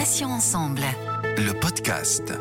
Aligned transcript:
Passions 0.00 0.32
ensemble. 0.32 0.80
Le 1.36 1.52
podcast. 1.52 2.32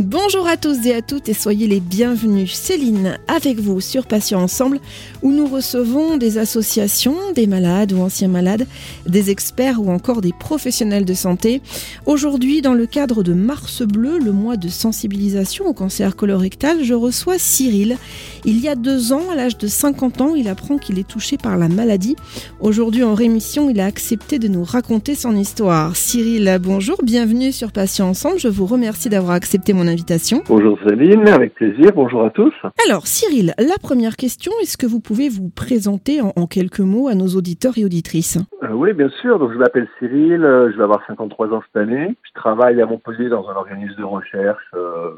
Bonjour 0.00 0.46
à 0.46 0.56
tous 0.56 0.86
et 0.86 0.94
à 0.94 1.02
toutes 1.02 1.28
et 1.28 1.34
soyez 1.34 1.68
les 1.68 1.78
bienvenus. 1.78 2.54
Céline 2.54 3.18
avec 3.28 3.60
vous 3.60 3.82
sur 3.82 4.06
Patients 4.06 4.40
Ensemble 4.40 4.80
où 5.20 5.30
nous 5.30 5.46
recevons 5.46 6.16
des 6.16 6.38
associations, 6.38 7.16
des 7.34 7.46
malades 7.46 7.92
ou 7.92 8.00
anciens 8.00 8.28
malades, 8.28 8.66
des 9.06 9.28
experts 9.28 9.78
ou 9.78 9.90
encore 9.90 10.22
des 10.22 10.32
professionnels 10.32 11.04
de 11.04 11.12
santé. 11.12 11.60
Aujourd'hui, 12.06 12.62
dans 12.62 12.72
le 12.72 12.86
cadre 12.86 13.22
de 13.22 13.34
Mars 13.34 13.82
Bleu, 13.82 14.18
le 14.18 14.32
mois 14.32 14.56
de 14.56 14.68
sensibilisation 14.68 15.66
au 15.66 15.74
cancer 15.74 16.16
colorectal, 16.16 16.82
je 16.82 16.94
reçois 16.94 17.38
Cyril. 17.38 17.98
Il 18.46 18.58
y 18.58 18.68
a 18.68 18.76
deux 18.76 19.12
ans, 19.12 19.28
à 19.30 19.36
l'âge 19.36 19.58
de 19.58 19.66
50 19.66 20.22
ans, 20.22 20.34
il 20.34 20.48
apprend 20.48 20.78
qu'il 20.78 20.98
est 20.98 21.06
touché 21.06 21.36
par 21.36 21.58
la 21.58 21.68
maladie. 21.68 22.16
Aujourd'hui, 22.60 23.04
en 23.04 23.14
rémission, 23.14 23.68
il 23.68 23.78
a 23.80 23.84
accepté 23.84 24.38
de 24.38 24.48
nous 24.48 24.64
raconter 24.64 25.14
son 25.14 25.36
histoire. 25.36 25.94
Cyril, 25.94 26.58
bonjour, 26.62 26.96
bienvenue 27.02 27.52
sur 27.52 27.70
Patients 27.70 28.08
Ensemble. 28.08 28.38
Je 28.38 28.48
vous 28.48 28.64
remercie 28.64 29.10
d'avoir 29.10 29.32
accepté 29.32 29.74
mon 29.74 29.89
invitation. 29.90 30.42
Bonjour 30.48 30.78
Céline, 30.86 31.28
avec 31.28 31.54
plaisir. 31.54 31.92
Bonjour 31.94 32.24
à 32.24 32.30
tous. 32.30 32.54
Alors 32.88 33.06
Cyril, 33.06 33.54
la 33.58 33.78
première 33.80 34.16
question, 34.16 34.52
est-ce 34.62 34.76
que 34.76 34.86
vous 34.86 35.00
pouvez 35.00 35.28
vous 35.28 35.50
présenter 35.50 36.20
en, 36.20 36.32
en 36.36 36.46
quelques 36.46 36.80
mots 36.80 37.08
à 37.08 37.14
nos 37.14 37.28
auditeurs 37.28 37.76
et 37.76 37.84
auditrices? 37.84 38.38
Euh, 38.62 38.72
oui, 38.72 38.92
bien 38.92 39.08
sûr. 39.20 39.38
Donc, 39.38 39.52
je 39.52 39.58
m'appelle 39.58 39.88
Cyril, 39.98 40.44
euh, 40.44 40.70
je 40.72 40.76
vais 40.76 40.84
avoir 40.84 41.04
53 41.06 41.52
ans 41.52 41.62
cette 41.66 41.82
année. 41.82 42.14
Je 42.22 42.32
travaille 42.34 42.80
à 42.80 42.86
Montpellier 42.86 43.28
dans 43.28 43.48
un 43.48 43.54
organisme 43.54 43.96
de 43.96 44.04
recherche 44.04 44.62
euh, 44.74 45.10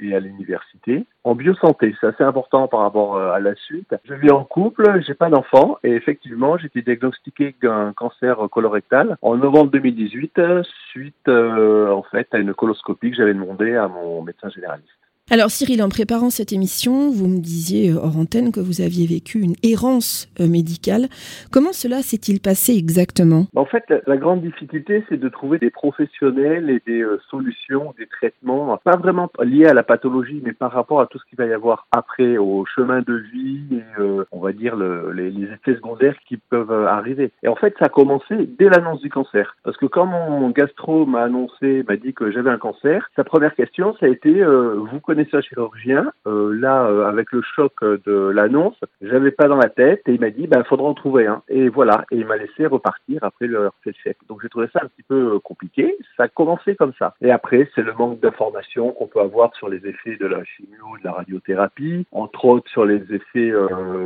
et 0.00 0.14
à 0.14 0.20
l'université 0.20 1.04
en 1.24 1.34
biosanté. 1.34 1.94
C'est 2.00 2.06
assez 2.06 2.24
important 2.24 2.68
par 2.68 2.80
rapport 2.80 3.18
à 3.18 3.40
la 3.40 3.54
suite. 3.56 3.94
Je 4.04 4.14
vis 4.14 4.30
en 4.30 4.44
couple, 4.44 5.02
j'ai 5.06 5.14
pas 5.14 5.28
d'enfant 5.28 5.78
et 5.82 5.92
effectivement, 5.92 6.56
j'ai 6.56 6.66
été 6.66 6.82
diagnostiqué 6.82 7.54
d'un 7.62 7.92
cancer 7.92 8.38
colorectal 8.50 9.16
en 9.22 9.36
novembre 9.36 9.70
2018 9.72 10.38
euh, 10.38 10.62
suite 10.90 11.14
euh, 11.28 11.90
en 11.90 12.02
fait 12.02 12.28
à 12.32 12.38
une 12.38 12.54
coloscopie 12.54 13.10
que 13.10 13.16
j'avais 13.16 13.34
demandé 13.34 13.74
à 13.74 13.88
mon 13.88 14.15
médecin 14.22 14.48
généraliste. 14.50 15.05
Alors 15.28 15.50
Cyril, 15.50 15.82
en 15.82 15.88
préparant 15.88 16.30
cette 16.30 16.52
émission, 16.52 17.10
vous 17.10 17.26
me 17.26 17.40
disiez 17.40 17.90
euh, 17.90 17.96
hors 17.96 18.16
antenne 18.16 18.52
que 18.52 18.60
vous 18.60 18.80
aviez 18.80 19.08
vécu 19.08 19.40
une 19.40 19.56
errance 19.64 20.28
euh, 20.38 20.46
médicale. 20.46 21.08
Comment 21.50 21.72
cela 21.72 21.96
s'est-il 22.02 22.40
passé 22.40 22.76
exactement? 22.76 23.46
En 23.56 23.64
fait, 23.64 23.82
la, 24.06 24.18
grande 24.18 24.42
difficulté, 24.42 25.02
c'est 25.08 25.16
de 25.16 25.28
trouver 25.28 25.58
des 25.58 25.70
professionnels 25.70 26.70
et 26.70 26.80
des 26.86 27.00
euh, 27.02 27.20
solutions, 27.28 27.92
des 27.98 28.06
traitements, 28.06 28.78
pas 28.84 28.96
vraiment 28.96 29.28
liés 29.42 29.66
à 29.66 29.74
la 29.74 29.82
pathologie, 29.82 30.40
mais 30.44 30.52
par 30.52 30.70
rapport 30.70 31.00
à 31.00 31.06
tout 31.06 31.18
ce 31.18 31.24
qu'il 31.24 31.38
va 31.38 31.46
y 31.46 31.52
avoir 31.52 31.88
après, 31.90 32.36
au 32.36 32.64
chemin 32.64 33.00
de 33.00 33.14
vie 33.14 33.64
et, 33.72 34.02
on 34.30 34.38
va 34.38 34.52
dire, 34.52 34.76
le- 34.76 35.10
les, 35.10 35.26
effets 35.42 35.74
secondaires 35.74 36.14
qui 36.28 36.36
peuvent 36.36 36.70
arriver. 36.70 37.32
Et 37.42 37.48
en 37.48 37.56
fait, 37.56 37.74
ça 37.80 37.86
a 37.86 37.88
commencé 37.88 38.48
dès 38.60 38.68
l'annonce 38.68 39.00
du 39.00 39.10
cancer. 39.10 39.56
Parce 39.64 39.76
que 39.76 39.86
quand 39.86 40.06
mon 40.06 40.50
gastro 40.50 41.04
m'a 41.04 41.24
annoncé, 41.24 41.84
m'a 41.88 41.96
dit 41.96 42.14
que 42.14 42.30
j'avais 42.30 42.50
un 42.50 42.58
cancer, 42.58 43.10
sa 43.16 43.24
première 43.24 43.56
question, 43.56 43.96
ça 43.98 44.06
a 44.06 44.08
été, 44.08 44.44
vous 44.44 45.00
connaissez 45.00 45.15
un 45.32 45.40
chirurgien 45.40 46.12
Euh, 46.26 46.54
Là, 46.56 46.86
euh, 46.86 47.06
avec 47.06 47.32
le 47.32 47.42
choc 47.42 47.72
euh, 47.82 47.98
de 48.06 48.30
l'annonce, 48.30 48.78
j'avais 49.00 49.30
pas 49.30 49.48
dans 49.48 49.56
la 49.56 49.68
tête 49.68 50.02
et 50.06 50.12
il 50.12 50.20
m'a 50.20 50.30
dit, 50.30 50.46
ben, 50.46 50.64
faudra 50.64 50.88
en 50.88 50.94
trouver 50.94 51.26
un. 51.26 51.42
Et 51.48 51.68
voilà. 51.68 52.04
Et 52.10 52.16
il 52.16 52.26
m'a 52.26 52.36
laissé 52.36 52.66
repartir 52.66 53.22
après 53.22 53.46
le 53.46 53.70
chèque. 54.02 54.18
Donc 54.28 54.40
j'ai 54.42 54.48
trouvé 54.48 54.68
ça 54.72 54.80
un 54.82 54.88
petit 54.88 55.02
peu 55.02 55.38
compliqué. 55.40 55.96
Ça 56.16 56.24
a 56.24 56.28
commencé 56.28 56.74
comme 56.76 56.92
ça. 56.98 57.14
Et 57.20 57.30
après, 57.30 57.68
c'est 57.74 57.82
le 57.82 57.92
manque 57.92 58.20
d'informations 58.20 58.92
qu'on 58.92 59.06
peut 59.06 59.20
avoir 59.20 59.54
sur 59.54 59.68
les 59.68 59.86
effets 59.86 60.16
de 60.16 60.26
la 60.26 60.42
chimio, 60.44 60.98
de 61.00 61.04
la 61.04 61.12
radiothérapie, 61.12 62.06
entre 62.12 62.44
autres 62.44 62.70
sur 62.70 62.84
les 62.84 63.02
effets 63.12 63.52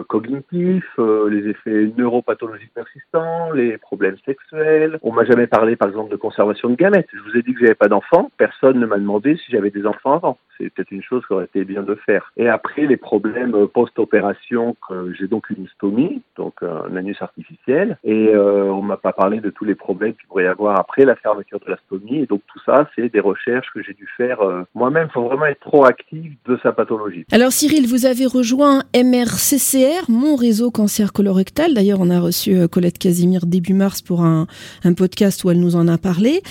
cognitifs, 0.08 0.98
les 0.98 1.48
effets 1.48 1.90
neuropathologiques 1.96 2.74
persistants, 2.74 3.52
les 3.52 3.78
problèmes 3.78 4.16
sexuels. 4.24 4.98
On 5.02 5.12
m'a 5.12 5.24
jamais 5.24 5.46
parlé, 5.46 5.76
par 5.76 5.88
exemple, 5.88 6.10
de 6.10 6.16
conservation 6.16 6.68
de 6.68 6.76
gamètes. 6.76 7.08
Je 7.12 7.22
vous 7.22 7.36
ai 7.36 7.42
dit 7.42 7.54
que 7.54 7.60
j'avais 7.60 7.74
pas 7.74 7.88
d'enfants. 7.88 8.30
Personne 8.36 8.78
ne 8.78 8.86
m'a 8.86 8.98
demandé 8.98 9.36
si 9.36 9.52
j'avais 9.52 9.70
des 9.70 9.86
enfants 9.86 10.14
avant. 10.14 10.38
C'est 10.58 10.70
peut-être 10.70 10.90
une 10.90 10.99
chose 11.02 11.24
qui 11.26 11.32
aurait 11.32 11.44
été 11.44 11.64
bien 11.64 11.82
de 11.82 11.94
faire. 11.94 12.32
Et 12.36 12.48
après, 12.48 12.86
les 12.86 12.96
problèmes 12.96 13.54
euh, 13.54 13.66
post-opération, 13.66 14.76
j'ai 15.18 15.28
donc 15.28 15.50
une 15.50 15.66
stomie, 15.68 16.22
donc 16.36 16.54
euh, 16.62 16.80
un 16.90 16.96
anus 16.96 17.16
artificiel, 17.20 17.98
et 18.04 18.28
euh, 18.28 18.72
on 18.72 18.82
m'a 18.82 18.96
pas 18.96 19.12
parlé 19.12 19.40
de 19.40 19.50
tous 19.50 19.64
les 19.64 19.74
problèmes 19.74 20.14
qu'il 20.14 20.26
pourrait 20.26 20.44
y 20.44 20.46
avoir 20.46 20.78
après 20.78 21.04
la 21.04 21.16
fermeture 21.16 21.60
de 21.60 21.70
la 21.70 21.78
stomie. 21.86 22.18
Et 22.22 22.26
donc 22.26 22.42
tout 22.52 22.60
ça, 22.66 22.88
c'est 22.94 23.12
des 23.12 23.20
recherches 23.20 23.68
que 23.74 23.82
j'ai 23.82 23.94
dû 23.94 24.08
faire 24.16 24.40
euh, 24.40 24.62
moi-même. 24.74 25.08
Il 25.10 25.12
faut 25.12 25.24
vraiment 25.24 25.46
être 25.46 25.60
proactif 25.60 26.32
de 26.46 26.58
sa 26.62 26.72
pathologie. 26.72 27.24
Alors 27.32 27.52
Cyril, 27.52 27.86
vous 27.86 28.06
avez 28.06 28.26
rejoint 28.26 28.82
MRCCR, 28.94 30.10
mon 30.10 30.36
réseau 30.36 30.70
cancer 30.70 31.12
colorectal. 31.12 31.74
D'ailleurs, 31.74 32.00
on 32.00 32.10
a 32.10 32.20
reçu 32.20 32.68
Colette 32.68 32.98
Casimir 32.98 33.46
début 33.46 33.74
mars 33.74 34.02
pour 34.02 34.22
un, 34.22 34.46
un 34.84 34.94
podcast 34.94 35.44
où 35.44 35.50
elle 35.50 35.60
nous 35.60 35.76
en 35.76 35.88
a 35.88 35.98
parlé. 35.98 36.42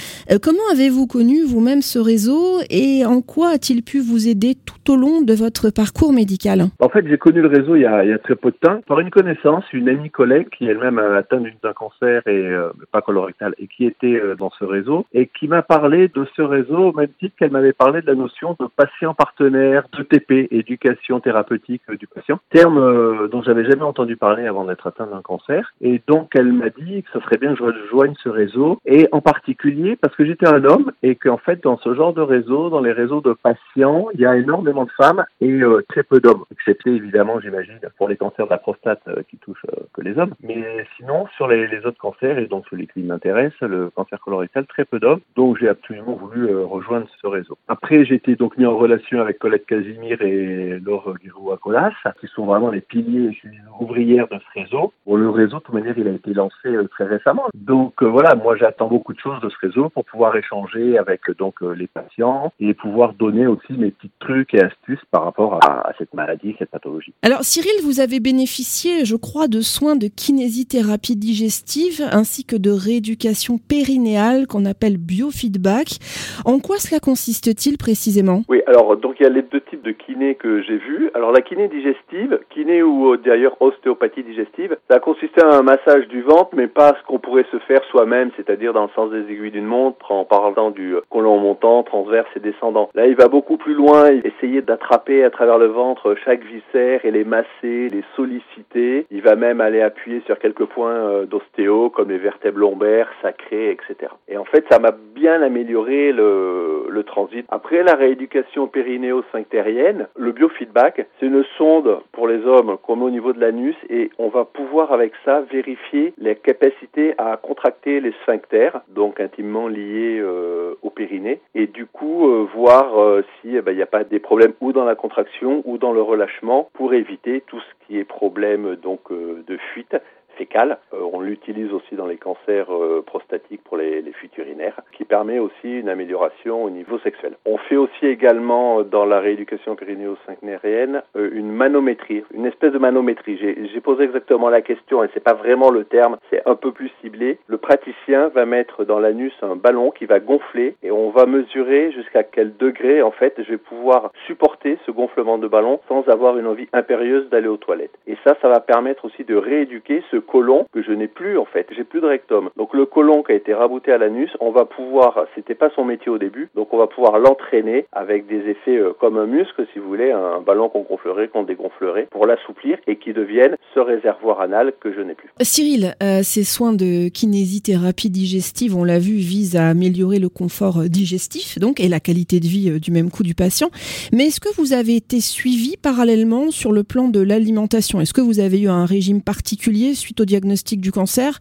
Comment 0.41 0.59
avez-vous 0.71 1.07
connu 1.07 1.43
vous-même 1.43 1.81
ce 1.81 1.99
réseau 1.99 2.59
et 2.69 3.05
en 3.05 3.21
quoi 3.21 3.49
a-t-il 3.49 3.83
pu 3.83 3.99
vous 3.99 4.27
aider 4.27 4.38
tout 4.55 4.93
au 4.93 4.95
long 4.95 5.21
de 5.21 5.33
votre 5.33 5.69
parcours 5.69 6.13
médical? 6.13 6.65
En 6.79 6.89
fait, 6.89 7.05
j'ai 7.07 7.17
connu 7.17 7.41
le 7.41 7.47
réseau 7.47 7.75
il 7.75 7.81
y, 7.81 7.85
a, 7.85 8.17
très 8.19 8.35
peu 8.35 8.51
de 8.51 8.57
temps 8.57 8.81
par 8.87 8.99
une 8.99 9.09
connaissance, 9.09 9.63
une 9.73 9.89
amie 9.89 10.09
collègue 10.09 10.49
qui 10.49 10.65
elle-même 10.65 10.99
a 10.99 11.15
atteint 11.17 11.41
d'un 11.63 11.73
cancer 11.73 12.21
et 12.25 12.31
euh, 12.31 12.69
pas 12.91 13.01
colorectal 13.01 13.53
et 13.57 13.67
qui 13.67 13.85
était 13.85 14.19
euh, 14.19 14.35
dans 14.35 14.51
ce 14.57 14.63
réseau 14.63 15.05
et 15.13 15.27
qui 15.27 15.47
m'a 15.47 15.61
parlé 15.61 16.07
de 16.07 16.25
ce 16.35 16.41
réseau 16.41 16.89
au 16.89 16.93
même 16.93 17.09
titre 17.19 17.35
qu'elle 17.37 17.51
m'avait 17.51 17.73
parlé 17.73 18.01
de 18.01 18.07
la 18.07 18.15
notion 18.15 18.55
de 18.59 18.67
patient 18.75 19.13
partenaire, 19.13 19.83
d'ETP, 19.93 20.51
éducation 20.51 21.19
thérapeutique 21.19 21.81
euh, 21.89 21.97
du 21.97 22.07
patient, 22.07 22.39
terme 22.51 22.77
euh, 22.77 23.27
dont 23.27 23.41
j'avais 23.41 23.65
jamais 23.65 23.83
entendu 23.83 24.15
parler 24.15 24.45
avant 24.45 24.65
d'être 24.65 24.87
atteint 24.87 25.07
d'un 25.07 25.21
cancer. 25.21 25.73
Et 25.81 26.01
donc 26.07 26.31
elle 26.35 26.51
m'a 26.51 26.69
dit 26.69 27.03
que 27.03 27.09
ce 27.13 27.19
serait 27.19 27.37
bien 27.37 27.53
que 27.53 27.59
je 27.59 27.63
rejoigne 27.63 28.13
ce 28.23 28.29
réseau 28.29 28.79
et 28.85 29.07
en 29.11 29.21
particulier 29.21 29.95
parce 29.95 30.15
que 30.15 30.25
j'étais 30.25 30.47
un 30.47 30.63
homme 30.63 30.91
et 31.03 31.15
qu'en 31.15 31.37
fait 31.37 31.63
dans 31.63 31.77
ce 31.77 31.93
genre 31.93 32.13
de 32.13 32.21
réseau, 32.21 32.69
dans 32.69 32.81
les 32.81 32.91
réseaux 32.91 33.21
de 33.21 33.33
patients, 33.33 34.07
il 34.13 34.21
y 34.21 34.25
a 34.25 34.28
énormément 34.37 34.85
de 34.85 34.91
femmes 34.91 35.25
et 35.41 35.49
euh, 35.49 35.83
très 35.89 36.03
peu 36.03 36.19
d'hommes, 36.19 36.45
excepté 36.51 36.91
évidemment 36.91 37.39
j'imagine 37.39 37.79
pour 37.97 38.07
les 38.07 38.17
cancers 38.17 38.45
de 38.45 38.51
la 38.51 38.57
prostate 38.57 39.01
euh, 39.07 39.23
qui 39.29 39.37
touchent 39.37 39.65
euh, 39.71 39.81
que 39.93 40.01
les 40.01 40.17
hommes. 40.17 40.33
Mais 40.41 40.85
sinon 40.97 41.27
sur 41.35 41.47
les, 41.47 41.69
autres 41.85 41.97
cancers 41.97 42.37
et 42.37 42.47
donc 42.47 42.65
celui 42.69 42.87
qui 42.87 43.01
m'intéresse, 43.01 43.53
le 43.61 43.89
cancer 43.89 44.19
colorectal, 44.19 44.65
très 44.65 44.85
peu 44.85 44.99
d'hommes. 44.99 45.21
Donc 45.35 45.57
j'ai 45.59 45.69
absolument 45.69 46.13
voulu 46.13 46.49
euh, 46.49 46.65
rejoindre 46.65 47.07
ce 47.21 47.27
réseau. 47.27 47.57
Après 47.67 48.05
j'ai 48.05 48.15
été 48.15 48.35
donc 48.35 48.57
mis 48.57 48.65
en 48.65 48.77
relation 48.77 49.21
avec 49.21 49.39
Colette 49.39 49.65
Casimir 49.65 50.21
et 50.21 50.79
Laure 50.79 51.15
Giroux-Acolas, 51.23 51.93
qui 52.19 52.27
sont 52.27 52.45
vraiment 52.45 52.69
les 52.69 52.81
piliers, 52.81 53.31
je 53.33 53.39
suis 53.39 53.57
ouvrière 53.79 54.27
de 54.27 54.37
ce 54.39 54.59
réseau. 54.59 54.93
Bon, 55.05 55.15
le 55.15 55.29
réseau, 55.29 55.57
de 55.57 55.63
toute 55.63 55.73
manière, 55.73 55.97
il 55.97 56.07
a 56.07 56.11
été 56.11 56.33
lancé 56.33 56.69
très 56.91 57.05
récemment. 57.05 57.47
Donc 57.53 58.01
voilà, 58.01 58.35
moi 58.35 58.55
j'attends 58.55 58.87
beaucoup 58.87 59.13
de 59.13 59.19
choses 59.19 59.39
de 59.41 59.49
ce 59.49 59.57
réseau 59.61 59.89
pour 59.89 60.05
pouvoir 60.05 60.35
échanger 60.35 60.97
avec 60.97 61.21
donc 61.37 61.61
les 61.61 61.87
patients 61.87 62.51
et 62.59 62.73
pouvoir 62.73 63.13
donner 63.13 63.47
aussi 63.47 63.73
mes 63.73 63.91
petits 63.91 64.11
trucs 64.19 64.53
et 64.53 64.61
astuces 64.61 65.03
par 65.11 65.23
rapport 65.23 65.59
à, 65.63 65.87
à 65.87 65.93
cette 65.97 66.13
maladie, 66.13 66.55
cette 66.59 66.69
pathologie. 66.69 67.13
Alors 67.21 67.43
Cyril, 67.43 67.83
vous 67.83 67.99
avez 67.99 68.19
bénéficié, 68.19 69.05
je 69.05 69.15
crois, 69.15 69.47
de 69.47 69.61
soins 69.61 69.95
de 69.95 70.07
kinésithérapie 70.07 71.15
digestive 71.15 72.01
ainsi 72.11 72.45
que 72.45 72.55
de 72.55 72.71
rééducation 72.71 73.57
périnéale 73.57 74.47
qu'on 74.47 74.65
appelle 74.65 74.97
biofeedback. 74.97 75.99
En 76.45 76.59
quoi 76.59 76.77
cela 76.77 76.99
consiste-t-il 76.99 77.77
précisément? 77.77 78.43
Oui, 78.49 78.61
alors 78.67 78.97
donc 78.97 79.15
il 79.19 79.23
y 79.23 79.25
a 79.25 79.29
les 79.29 79.41
deux 79.41 79.61
types 79.61 79.83
de 79.83 79.91
kiné 79.91 80.35
que 80.35 80.61
j'ai 80.63 80.77
vus. 80.77 81.09
Alors 81.13 81.31
la 81.31 81.41
kiné 81.41 81.67
digestive, 81.67 82.39
kiné 82.49 82.83
ou 82.83 83.13
euh, 83.13 83.17
d'ailleurs 83.17 83.55
ostéopathie 83.61 84.23
digestive, 84.23 84.77
ça 84.89 84.97
a 84.97 84.99
consisté 84.99 85.41
à 85.41 85.57
un 85.57 85.61
massage 85.61 86.07
du 86.07 86.21
ventre, 86.21 86.49
mais 86.53 86.67
pas 86.67 86.95
ce 86.99 87.07
qu'on 87.07 87.19
pourrait 87.19 87.45
se 87.51 87.59
faire 87.59 87.81
soi-même, 87.89 88.31
c'est-à-dire 88.35 88.73
dans 88.73 88.83
le 88.83 88.89
sens 88.95 89.11
des 89.11 89.21
aiguilles 89.31 89.51
d'une 89.51 89.65
montre, 89.65 90.11
en 90.11 90.25
parlant 90.25 90.71
du 90.71 90.95
euh, 90.95 91.01
côlon 91.09 91.39
montant, 91.39 91.83
transverse 91.83 92.29
et 92.35 92.39
descendant. 92.39 92.89
Là, 92.95 93.07
il 93.07 93.15
va 93.15 93.27
beaucoup 93.27 93.57
plus 93.57 93.73
loin, 93.73 94.08
essayer 94.13 94.61
d'attraper 94.61 95.23
à 95.23 95.29
travers 95.29 95.57
le 95.57 95.67
ventre 95.67 96.15
chaque 96.25 96.43
viscère 96.43 97.05
et 97.05 97.11
les 97.11 97.23
masser, 97.23 97.89
les 97.89 98.03
solliciter. 98.15 99.05
Il 99.11 99.21
va 99.21 99.35
même 99.35 99.61
aller 99.61 99.81
appuyer 99.81 100.21
sur 100.25 100.37
quelques 100.39 100.65
points 100.65 100.91
euh, 100.91 101.25
d'ostéo, 101.25 101.89
comme 101.89 102.09
les 102.09 102.17
vertèbres 102.17 102.59
lombaires, 102.59 103.09
sacrées, 103.21 103.71
etc. 103.71 104.11
Et 104.27 104.37
en 104.37 104.45
fait, 104.45 104.65
ça 104.69 104.79
m'a 104.79 104.91
bien 104.91 105.41
amélioré 105.41 106.11
le, 106.11 106.87
le 106.89 107.03
transit. 107.03 107.45
Après 107.49 107.83
la 107.83 107.95
rééducation 107.95 108.67
périnéo-sphinctérienne, 108.67 110.07
le 110.15 110.31
biofeedback, 110.31 111.07
c'est 111.19 111.25
une 111.25 111.43
sonde 111.57 111.99
pour 112.11 112.27
les 112.27 112.45
hommes 112.45 112.77
comme 112.85 113.03
au 113.03 113.09
niveau 113.09 113.33
de 113.33 113.39
l'anus 113.39 113.75
et 113.89 114.09
on 114.17 114.29
va 114.29 114.45
pouvoir 114.45 114.91
avec 114.91 115.13
ça 115.25 115.41
vérifier 115.41 116.13
les 116.17 116.35
capacités 116.35 117.13
à 117.17 117.37
contracter 117.37 117.99
les 117.99 118.13
sphincters, 118.23 118.81
donc 118.89 119.19
intimement 119.19 119.67
liés 119.67 120.19
euh, 120.19 120.75
au 120.81 120.89
périnée, 120.89 121.41
et 121.55 121.67
du 121.67 121.85
coup 121.85 122.27
euh, 122.27 122.47
voir 122.55 122.99
euh, 122.99 123.23
si 123.41 123.55
eh 123.55 123.61
ben, 123.61 123.71
il 123.71 123.75
n'y 123.75 123.81
a 123.81 123.87
pas 123.87 123.98
des 124.03 124.19
problèmes 124.19 124.53
ou 124.61 124.71
dans 124.71 124.85
la 124.85 124.95
contraction 124.95 125.61
ou 125.65 125.77
dans 125.77 125.91
le 125.91 126.01
relâchement 126.01 126.69
pour 126.73 126.93
éviter 126.93 127.41
tout 127.47 127.59
ce 127.59 127.85
qui 127.85 127.97
est 127.97 128.03
problème 128.03 128.75
donc 128.75 129.11
euh, 129.11 129.43
de 129.47 129.57
fuite 129.73 129.95
fécale. 130.39 130.77
on 131.13 131.19
l'utilise 131.19 131.71
aussi 131.73 131.95
dans 131.95 132.07
les 132.07 132.15
cancers 132.17 132.69
prostatiques 133.05 133.61
pour 133.63 133.75
les, 133.75 134.01
les 134.01 134.13
fuites 134.13 134.37
urinaires, 134.37 134.79
qui 134.93 135.03
permet 135.03 135.37
aussi 135.37 135.79
une 135.79 135.89
amélioration 135.89 136.63
au 136.63 136.69
niveau 136.69 136.97
sexuel. 136.99 137.33
On 137.45 137.57
fait 137.57 137.75
aussi 137.75 138.05
également 138.05 138.83
dans 138.83 139.05
la 139.05 139.19
rééducation 139.19 139.75
périnéo-syncnérienne 139.75 141.03
une 141.15 141.51
manométrie, 141.51 142.23
une 142.33 142.45
espèce 142.45 142.71
de 142.71 142.77
manométrie. 142.77 143.37
J'ai 143.37 143.81
posé 143.81 144.03
exactement 144.03 144.49
la 144.49 144.61
question 144.61 145.03
et 145.03 145.09
c'est 145.13 145.23
pas 145.23 145.33
vraiment 145.33 145.69
le 145.69 145.83
terme, 145.83 146.17
c'est 146.29 146.41
un 146.47 146.55
peu 146.55 146.71
plus 146.71 146.91
ciblé. 147.01 147.39
Le 147.47 147.57
praticien 147.57 148.29
va 148.29 148.45
mettre 148.45 148.85
dans 148.85 148.99
l'anus 148.99 149.33
un 149.41 149.55
ballon 149.55 149.91
qui 149.91 150.05
va 150.05 150.19
gonfler 150.19 150.75
et 150.83 150.91
on 150.91 151.09
va 151.09 151.25
mesurer 151.25 151.91
jusqu'à 151.91 152.23
quel 152.23 152.55
degré 152.57 153.01
en 153.01 153.11
fait 153.11 153.33
je 153.37 153.51
vais 153.51 153.57
pouvoir 153.57 154.11
supporter 154.27 154.77
ce 154.85 154.91
gonflement 154.91 155.37
de 155.37 155.47
ballon 155.47 155.79
sans 155.87 156.07
avoir 156.07 156.37
une 156.37 156.47
envie 156.47 156.67
impérieuse 156.73 157.29
d'aller 157.29 157.47
aux 157.47 157.57
toilettes. 157.57 157.97
Et 158.07 158.17
ça, 158.23 158.35
ça 158.41 158.49
va 158.49 158.59
permettre 158.59 159.05
aussi 159.05 159.23
de 159.23 159.35
rééduquer 159.35 160.03
ce 160.11 160.17
côlon 160.29 160.65
que 160.71 160.81
je 160.81 160.91
n'ai 160.91 161.07
plus 161.07 161.37
en 161.37 161.45
fait. 161.45 161.67
J'ai 161.75 161.83
plus 161.83 162.01
de 162.01 162.05
rectum. 162.05 162.49
Donc 162.57 162.73
le 162.73 162.85
côlon 162.85 163.23
qui 163.23 163.31
a 163.31 163.35
été 163.35 163.53
rabouté 163.53 163.91
à 163.91 163.97
l'anus, 163.97 164.29
on 164.39 164.51
va 164.51 164.65
pouvoir, 164.65 165.25
c'était 165.35 165.55
pas 165.55 165.69
son 165.75 165.83
métier 165.83 166.09
au 166.09 166.17
début, 166.17 166.49
donc 166.55 166.73
on 166.73 166.77
va 166.77 166.87
pouvoir 166.87 167.19
l'entraîner 167.19 167.85
avec 167.91 168.27
des 168.27 168.49
effets 168.49 168.77
euh, 168.77 168.93
comme 168.99 169.17
un 169.17 169.25
muscle 169.25 169.65
si 169.73 169.79
vous 169.79 169.87
voulez, 169.87 170.11
un 170.11 170.41
ballon 170.41 170.69
qu'on 170.69 170.81
gonflerait, 170.81 171.27
qu'on 171.27 171.43
dégonflerait 171.43 172.07
pour 172.11 172.25
l'assouplir 172.25 172.77
et 172.87 172.97
qui 172.97 173.13
devienne 173.13 173.57
ce 173.73 173.79
réservoir 173.79 174.41
anal 174.41 174.73
que 174.79 174.93
je 174.93 175.01
n'ai 175.01 175.15
plus. 175.15 175.29
Cyril, 175.41 175.95
euh, 176.03 176.21
ces 176.23 176.43
soins 176.43 176.73
de 176.73 177.09
kinésithérapie 177.09 178.09
digestive, 178.09 178.75
on 178.75 178.83
l'a 178.83 178.99
vu, 178.99 179.15
visent 179.15 179.55
à 179.55 179.67
améliorer 179.69 180.19
le 180.19 180.29
confort 180.29 180.79
euh, 180.79 180.87
digestif 180.87 181.57
donc 181.59 181.79
et 181.79 181.87
la 181.87 181.99
qualité 181.99 182.39
de 182.39 182.45
vie 182.45 182.79
du 182.79 182.91
même 182.91 183.09
coup 183.09 183.23
du 183.23 183.35
patient. 183.35 183.69
Mais 184.13 184.27
est-ce 184.27 184.39
que 184.39 184.53
vous 184.55 184.73
avez 184.73 184.95
été 184.95 185.19
suivi 185.19 185.75
parallèlement 185.77 186.51
sur 186.51 186.71
le 186.71 186.83
plan 186.83 187.07
de 187.07 187.19
l'alimentation? 187.19 187.99
Est-ce 187.99 188.13
que 188.13 188.21
vous 188.21 188.39
avez 188.39 188.61
eu 188.61 188.69
un 188.69 188.85
régime 188.85 189.21
particulier 189.21 189.95
suite 189.95 190.18
au 190.19 190.25
diagnostic 190.25 190.81
du 190.81 190.91
cancer 190.91 191.39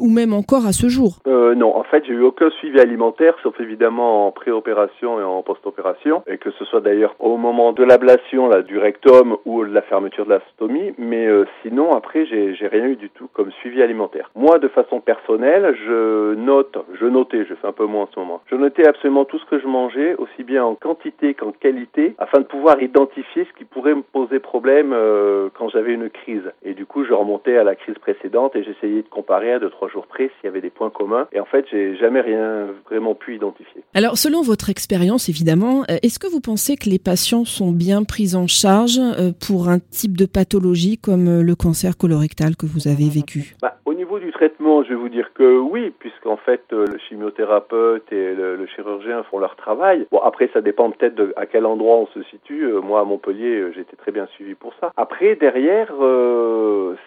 ou 0.00 0.08
même 0.08 0.32
encore 0.32 0.66
à 0.66 0.72
ce 0.72 0.88
jour? 0.88 1.18
Non, 1.26 1.74
en 1.74 1.84
fait, 1.84 2.04
j'ai 2.06 2.12
eu 2.12 2.22
aucun 2.22 2.50
suivi 2.50 2.80
alimentaire, 2.80 3.34
sauf 3.42 3.58
évidemment 3.60 4.26
en 4.26 4.30
préopération 4.30 5.20
et 5.20 5.22
en 5.22 5.42
post-opération, 5.42 6.22
et 6.26 6.38
que 6.38 6.50
ce 6.50 6.64
soit 6.64 6.80
d'ailleurs 6.80 7.14
au 7.18 7.36
moment 7.36 7.72
de 7.72 7.82
l'ablation 7.82 8.50
du 8.66 8.78
rectum 8.78 9.36
ou 9.44 9.64
de 9.64 9.72
la 9.72 9.82
fermeture 9.82 10.24
de 10.24 10.30
la 10.30 10.40
stomie, 10.52 10.92
mais 10.98 11.26
euh, 11.26 11.44
sinon 11.62 11.92
après 11.92 12.26
j'ai 12.26 12.66
rien 12.66 12.86
eu 12.86 12.96
du 12.96 13.10
tout 13.10 13.28
comme 13.32 13.50
suivi 13.52 13.82
alimentaire. 13.82 14.30
Moi, 14.34 14.58
de 14.58 14.68
façon 14.68 15.00
personnelle, 15.00 15.76
je 15.86 16.34
note, 16.34 16.76
je 17.00 17.06
notais, 17.06 17.44
je 17.48 17.54
fais 17.54 17.66
un 17.66 17.72
peu 17.72 17.86
moins 17.86 18.02
en 18.02 18.08
ce 18.12 18.18
moment, 18.18 18.40
je 18.50 18.56
notais 18.56 18.86
absolument 18.86 19.24
tout 19.24 19.38
ce 19.38 19.46
que 19.46 19.58
je 19.58 19.66
mangeais, 19.66 20.14
aussi 20.16 20.44
bien 20.44 20.64
en 20.64 20.74
quantité 20.74 21.34
qu'en 21.34 21.52
qualité, 21.52 22.14
afin 22.18 22.40
de 22.40 22.44
pouvoir 22.44 22.82
identifier 22.82 23.46
ce 23.50 23.58
qui 23.58 23.64
pourrait 23.64 23.94
me 23.94 24.02
poser 24.02 24.40
problème 24.40 24.92
euh, 24.92 25.48
quand 25.54 25.68
j'avais 25.68 25.92
une 25.92 26.10
crise. 26.10 26.52
Et 26.64 26.74
du 26.74 26.86
coup, 26.86 27.04
je 27.04 27.12
remontais 27.12 27.56
à 27.56 27.64
la 27.64 27.74
crise 27.74 27.98
précédente 28.06 28.54
et 28.54 28.62
j'essayais 28.62 29.02
de 29.02 29.08
comparer 29.08 29.52
à 29.52 29.58
deux 29.58 29.70
trois 29.70 29.88
jours 29.88 30.06
près 30.06 30.24
s'il 30.24 30.44
y 30.44 30.46
avait 30.46 30.60
des 30.60 30.70
points 30.70 30.90
communs. 30.90 31.26
Et 31.32 31.40
en 31.40 31.44
fait, 31.44 31.66
j'ai 31.70 31.96
jamais 31.96 32.20
rien 32.20 32.68
vraiment 32.88 33.14
pu 33.14 33.34
identifier. 33.34 33.82
Alors, 33.94 34.16
selon 34.16 34.42
votre 34.42 34.70
expérience, 34.70 35.28
évidemment, 35.28 35.82
euh, 35.90 35.96
est-ce 36.02 36.18
que 36.18 36.28
vous 36.28 36.40
pensez 36.40 36.76
que 36.76 36.88
les 36.88 37.00
patients 37.00 37.44
sont 37.44 37.72
bien 37.72 38.04
pris 38.04 38.36
en 38.36 38.46
charge 38.46 38.98
euh, 38.98 39.32
pour 39.46 39.68
un 39.68 39.78
type 39.80 40.16
de 40.16 40.26
pathologie 40.26 40.98
comme 40.98 41.28
euh, 41.28 41.42
le 41.42 41.56
cancer 41.56 41.96
colorectal 41.96 42.56
que 42.56 42.66
vous 42.66 42.86
avez 42.86 43.08
vécu? 43.08 43.56
Bah, 43.60 43.78
Au 43.84 43.94
du 44.18 44.32
traitement, 44.32 44.82
je 44.82 44.90
vais 44.90 44.94
vous 44.94 45.08
dire 45.08 45.32
que 45.34 45.58
oui, 45.58 45.92
puisqu'en 45.98 46.36
fait, 46.36 46.64
le 46.70 46.98
chimiothérapeute 47.08 48.12
et 48.12 48.34
le, 48.34 48.66
chirurgien 48.74 49.22
font 49.24 49.38
leur 49.38 49.56
travail. 49.56 50.06
Bon, 50.10 50.18
après, 50.18 50.50
ça 50.52 50.60
dépend 50.60 50.90
peut-être 50.90 51.32
à 51.36 51.46
quel 51.46 51.64
endroit 51.66 51.96
on 51.96 52.06
se 52.08 52.22
situe. 52.24 52.66
Moi, 52.82 53.00
à 53.00 53.04
Montpellier, 53.04 53.72
j'étais 53.74 53.96
très 53.96 54.12
bien 54.12 54.26
suivi 54.34 54.54
pour 54.54 54.74
ça. 54.80 54.90
Après, 54.96 55.36
derrière, 55.36 55.92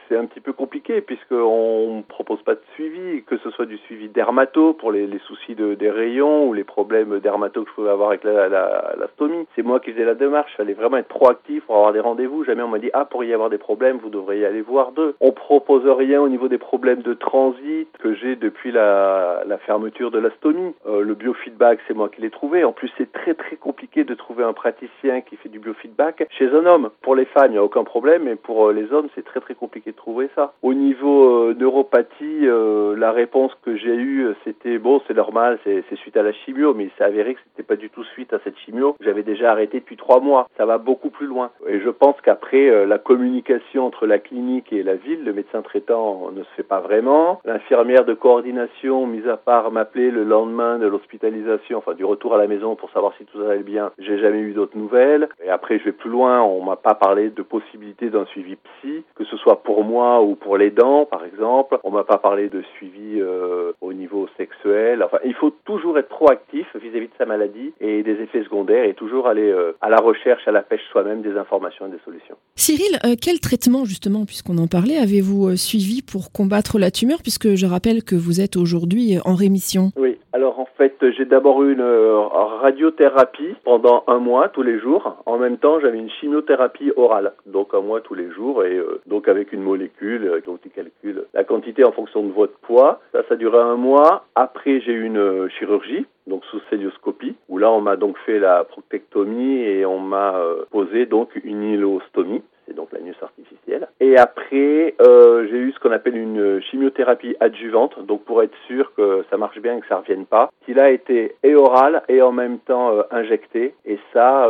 c'est 0.07 0.17
un 0.17 0.25
petit 0.25 0.39
peu 0.39 0.53
compliqué 0.53 1.01
puisqu'on 1.01 1.97
ne 1.97 2.01
propose 2.03 2.41
pas 2.44 2.56
de 2.56 2.61
suivi, 2.75 3.23
que 3.23 3.38
ce 3.38 3.50
soit 3.51 3.65
du 3.65 3.77
suivi 3.79 4.07
dermato 4.07 4.73
pour 4.73 4.91
les, 4.91 5.07
soucis 5.27 5.56
de, 5.56 5.73
des 5.73 5.91
rayons 5.91 6.47
ou 6.47 6.53
les 6.53 6.63
problèmes 6.63 7.19
dermato 7.19 7.63
que 7.63 7.69
je 7.69 7.75
pouvais 7.75 7.89
avoir 7.89 8.09
avec 8.09 8.23
la 8.23 9.07
stomie. 9.13 9.45
C'est 9.56 9.63
moi 9.63 9.79
qui 9.79 9.91
faisais 9.91 10.06
la 10.06 10.15
démarche. 10.15 10.51
Il 10.53 10.57
fallait 10.57 10.73
vraiment 10.73 10.97
être 10.97 11.07
proactif 11.07 11.63
pour 11.65 11.75
avoir 11.75 11.94
des 11.94 12.00
rendez-vous. 12.00 12.44
Jamais 12.44 12.63
on 12.63 12.67
m'a 12.67 12.79
dit, 12.79 12.89
ah, 12.94 13.06
pour 13.06 13.23
y 13.23 13.33
avoir 13.33 13.50
des 13.50 13.57
problèmes, 13.57 13.97
vous 13.97 14.09
devriez 14.09 14.45
aller 14.45 14.61
voir 14.61 14.91
deux. 14.91 15.15
On 15.19 15.31
propose 15.31 15.85
rien 15.88 16.21
au 16.21 16.29
niveau 16.29 16.47
des 16.47 16.57
problèmes 16.57 16.98
de 17.01 17.13
transit 17.13 17.87
que 17.99 18.13
j'ai 18.13 18.35
depuis 18.35 18.71
la, 18.71 19.43
fermeture 19.65 20.11
de 20.11 20.19
la 20.19 20.29
stomie. 20.31 20.73
Euh, 20.87 21.01
le 21.01 21.13
biofeedback, 21.13 21.79
c'est 21.87 21.93
moi 21.93 22.09
qui 22.09 22.21
l'ai 22.21 22.29
trouvé. 22.29 22.63
En 22.63 22.71
plus, 22.71 22.91
c'est 22.97 23.11
très 23.11 23.33
très 23.33 23.57
compliqué 23.57 24.03
de 24.03 24.13
trouver 24.13 24.43
un 24.43 24.53
praticien 24.53 25.21
qui 25.21 25.35
fait 25.37 25.49
du 25.49 25.59
biofeedback 25.59 26.27
chez 26.29 26.47
un 26.47 26.65
homme. 26.65 26.89
Pour 27.01 27.15
les 27.15 27.25
femmes, 27.25 27.47
il 27.47 27.51
n'y 27.51 27.57
a 27.57 27.63
aucun 27.63 27.83
problème, 27.83 28.23
mais 28.23 28.35
pour 28.35 28.67
euh, 28.67 28.73
les 28.73 28.91
hommes, 28.91 29.07
c'est 29.15 29.25
très 29.25 29.39
très 29.39 29.55
compliqué 29.55 29.91
de 29.91 29.95
trouver 29.95 30.29
ça. 30.35 30.53
Au 30.61 30.73
niveau 30.73 31.49
euh, 31.49 31.55
neuropathie, 31.57 32.47
euh, 32.47 32.95
la 32.95 33.11
réponse 33.11 33.51
que 33.63 33.75
j'ai 33.75 33.95
eue, 33.95 34.27
c'était 34.43 34.77
bon, 34.77 35.01
c'est 35.07 35.13
normal, 35.13 35.59
c'est 35.63 35.83
suite 35.95 36.17
à 36.17 36.23
la 36.23 36.31
chimio, 36.31 36.73
mais 36.73 36.85
il 36.85 36.91
s'est 36.97 37.03
avéré 37.03 37.33
que 37.33 37.39
c'était 37.49 37.67
pas 37.67 37.75
du 37.75 37.89
tout 37.89 38.03
suite 38.03 38.33
à 38.33 38.39
cette 38.43 38.57
chimio. 38.59 38.95
J'avais 39.01 39.23
déjà 39.23 39.51
arrêté 39.51 39.79
depuis 39.79 39.97
trois 39.97 40.19
mois. 40.19 40.47
Ça 40.57 40.65
va 40.65 40.77
beaucoup 40.77 41.09
plus 41.09 41.27
loin. 41.27 41.51
Et 41.67 41.79
je 41.79 41.89
pense 41.89 42.15
qu'après, 42.21 42.85
la 42.85 42.97
communication 42.97 43.85
entre 43.85 44.05
la 44.05 44.19
clinique 44.19 44.71
et 44.71 44.83
la 44.83 44.95
ville, 44.95 45.23
le 45.23 45.33
médecin 45.33 45.61
traitant 45.61 46.31
ne 46.31 46.43
se 46.43 46.49
fait 46.55 46.63
pas 46.63 46.79
vraiment. 46.89 47.39
L'infirmière 47.45 48.03
de 48.03 48.15
coordination, 48.15 49.06
mis 49.06 49.27
à 49.30 49.38
part 49.38 49.71
m'appeler 49.71 50.09
le 50.09 50.24
lendemain 50.24 50.80
de 50.80 50.88
l'hospitalisation, 50.88 51.77
enfin 51.77 51.94
du 51.94 52.03
retour 52.03 52.33
à 52.33 52.38
la 52.38 52.47
maison 52.47 52.75
pour 52.75 52.89
savoir 52.89 53.13
si 53.18 53.25
tout 53.25 53.41
allait 53.41 53.59
bien, 53.59 53.91
j'ai 54.00 54.18
jamais 54.18 54.39
eu 54.39 54.53
d'autres 54.53 54.77
nouvelles. 54.77 55.30
Et 55.44 55.50
après, 55.50 55.77
je 55.77 55.86
vais 55.86 55.91
plus 55.91 56.09
loin. 56.09 56.41
On 56.41 56.63
m'a 56.63 56.77
pas 56.77 56.95
parlé 56.95 57.30
de 57.30 57.41
possibilité 57.44 58.09
d'un 58.09 58.25
suivi 58.25 58.56
psy, 58.56 59.03
que 59.15 59.24
ce 59.24 59.38
soit 59.38 59.62
pour 59.62 59.83
moi 59.83 60.24
ou 60.24 60.36
pour 60.36 60.57
les 60.57 60.71
dents, 60.71 61.06
par 61.06 61.25
exemple. 61.25 61.77
On 61.83 61.91
m'a 61.91 62.03
pas 62.03 62.18
parlé 62.18 62.50
de 62.50 62.63
suivi 62.75 63.19
euh, 63.19 63.71
au 63.81 63.94
niveau 63.94 64.27
sexuel. 64.38 65.03
Enfin, 65.03 65.19
il 65.24 65.35
faut 65.35 65.53
toujours 65.65 66.00
être 66.00 66.09
proactif 66.09 66.65
vis-à-vis 66.75 67.07
de 67.07 67.18
sa 67.19 67.25
maladie 67.25 67.71
et 67.80 68.01
des 68.01 68.18
effets 68.24 68.44
secondaires 68.44 68.85
et 68.85 68.95
toujours 68.95 69.27
aller 69.27 69.50
euh, 69.51 69.74
à 69.81 69.89
la 69.89 69.97
recherche, 69.97 70.47
à 70.47 70.51
la 70.51 70.63
pêche 70.63 70.81
soi-même 70.92 71.21
des 71.21 71.38
informations 71.38 71.85
et 71.85 71.92
des 71.92 72.01
solutions. 72.03 72.35
Cyril, 72.56 72.97
euh, 73.06 73.15
quel 73.21 73.39
traitement 73.39 73.85
justement, 73.85 74.25
puisqu'on 74.25 74.57
en 74.57 74.68
parlait, 74.68 74.97
avez-vous 74.97 75.56
suivi 75.56 76.01
pour 76.01 76.31
combattre 76.31 76.69
la 76.77 76.92
tumeur, 76.92 77.19
puisque 77.21 77.56
je 77.56 77.66
rappelle 77.66 78.04
que 78.04 78.16
vous 78.16 78.42
êtes 78.42 78.57
aujourd'hui 78.57 79.18
en 79.25 79.33
rémission 79.33 79.92
Oui, 79.98 80.18
alors 80.33 80.60
en 80.60 80.68
fait, 80.77 80.95
j'ai 81.18 81.25
d'abord 81.25 81.63
eu 81.63 81.74
une 81.74 81.81
radiothérapie 81.81 83.56
pendant 83.63 84.04
un 84.07 84.19
mois 84.19 84.50
tous 84.50 84.63
les 84.63 84.80
jours. 84.80 85.18
En 85.25 85.38
même 85.38 85.57
temps, 85.57 85.80
j'avais 85.80 85.98
une 85.98 86.10
chimiothérapie 86.10 86.92
orale, 86.95 87.33
donc 87.45 87.74
un 87.74 87.81
mois 87.81 88.01
tous 88.01 88.13
les 88.13 88.30
jours, 88.30 88.63
et 88.63 88.80
donc 89.07 89.27
avec 89.27 89.54
une 89.54 89.63
molécule, 89.63 90.42
donc 90.45 90.62
tu 90.62 90.69
calcules 90.69 91.24
la 91.33 91.44
quantité 91.44 91.83
en 91.83 91.92
fonction 91.92 92.24
de 92.24 92.31
votre 92.31 92.57
poids. 92.60 93.00
Ça, 93.12 93.21
ça 93.27 93.36
durait 93.36 93.62
un 93.62 93.75
mois. 93.75 94.25
Après, 94.36 94.81
j'ai 94.81 94.92
eu 94.92 95.06
une 95.06 95.18
euh, 95.18 95.50
chirurgie, 95.50 96.06
donc 96.27 96.44
sous 96.45 96.60
célioscopie, 96.69 97.36
où 97.48 97.57
là, 97.57 97.71
on 97.71 97.81
m'a 97.81 97.95
donc 97.95 98.18
fait 98.25 98.39
la 98.39 98.63
proctectomie 98.63 99.62
et 99.62 99.86
on 99.86 100.00
m'a 100.00 100.36
euh, 100.36 100.63
posé 100.71 101.06
donc 101.06 101.30
une 101.44 101.63
hilostomie 101.63 102.42
c'est 102.69 102.75
donc 102.75 102.89
l'anus 102.94 103.16
artificiel. 103.21 103.88
Et 104.00 104.16
après, 104.18 104.95
euh, 105.01 105.48
j'ai 105.50 105.57
eu 105.57 105.71
ce 105.71 105.80
qu'on 105.80 105.92
appelle 105.92 106.16
une 106.16 106.62
chimiothérapie 106.69 107.36
adjuvante, 107.39 108.06
donc 108.06 108.24
pour 108.24 108.44
être 108.44 108.56
sûr 108.68 108.94
que 108.95 109.25
ça 109.31 109.38
marche 109.38 109.60
bien 109.60 109.77
et 109.77 109.81
que 109.81 109.88
ça 109.88 109.95
ne 109.95 110.01
revienne 110.01 110.26
pas, 110.26 110.52
qui 110.66 110.80
a 110.80 110.92
été 110.92 111.35
et 111.44 111.56
oral 111.56 112.04
et 112.07 112.21
en 112.21 112.31
même 112.31 112.59
temps 112.59 112.92
injecté, 113.11 113.73
et 113.85 113.97
ça 114.14 114.47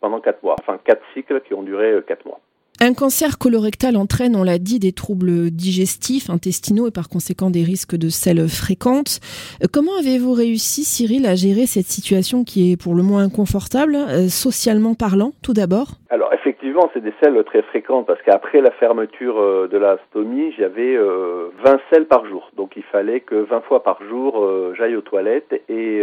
pendant 0.00 0.20
quatre 0.20 0.42
mois, 0.42 0.56
enfin 0.60 0.78
quatre 0.82 1.02
cycles 1.14 1.40
qui 1.42 1.54
ont 1.54 1.62
duré 1.62 2.00
quatre 2.06 2.24
mois. 2.24 2.40
Un 2.80 2.94
cancer 2.94 3.38
colorectal 3.38 3.96
entraîne, 3.96 4.36
on 4.36 4.44
l'a 4.44 4.58
dit, 4.58 4.78
des 4.78 4.92
troubles 4.92 5.50
digestifs, 5.50 6.30
intestinaux 6.30 6.86
et 6.86 6.92
par 6.92 7.08
conséquent 7.08 7.50
des 7.50 7.64
risques 7.64 7.96
de 7.96 8.08
selles 8.08 8.48
fréquentes. 8.48 9.18
Euh, 9.64 9.66
comment 9.72 9.98
avez-vous 9.98 10.32
réussi, 10.32 10.84
Cyril, 10.84 11.26
à 11.26 11.34
gérer 11.34 11.66
cette 11.66 11.88
situation 11.88 12.44
qui 12.44 12.70
est 12.70 12.76
pour 12.76 12.94
le 12.94 13.02
moins 13.02 13.24
inconfortable, 13.24 13.96
euh, 13.96 14.28
socialement 14.28 14.94
parlant, 14.94 15.32
tout 15.42 15.54
d'abord? 15.54 15.94
Alors 16.10 16.32
effectivement, 16.32 16.90
c'est 16.94 17.02
des 17.02 17.12
selles 17.22 17.42
très 17.44 17.62
fréquentes 17.62 18.06
parce 18.06 18.20
qu'après 18.22 18.60
la 18.60 18.70
fermeture 18.70 19.38
euh, 19.38 19.68
de 19.68 19.76
la 19.76 19.98
stomie, 20.08 20.52
j'avais 20.58 20.96
20 20.96 21.80
selles 21.90 22.06
par 22.06 22.24
jour. 22.26 22.50
Donc 22.56 22.76
il 22.76 22.82
fallait 22.82 23.20
que 23.20 23.34
20 23.34 23.60
fois 23.62 23.82
par 23.82 24.02
jour, 24.02 24.46
j'aille 24.74 24.96
aux 24.96 25.02
toilettes 25.02 25.62
et 25.68 26.02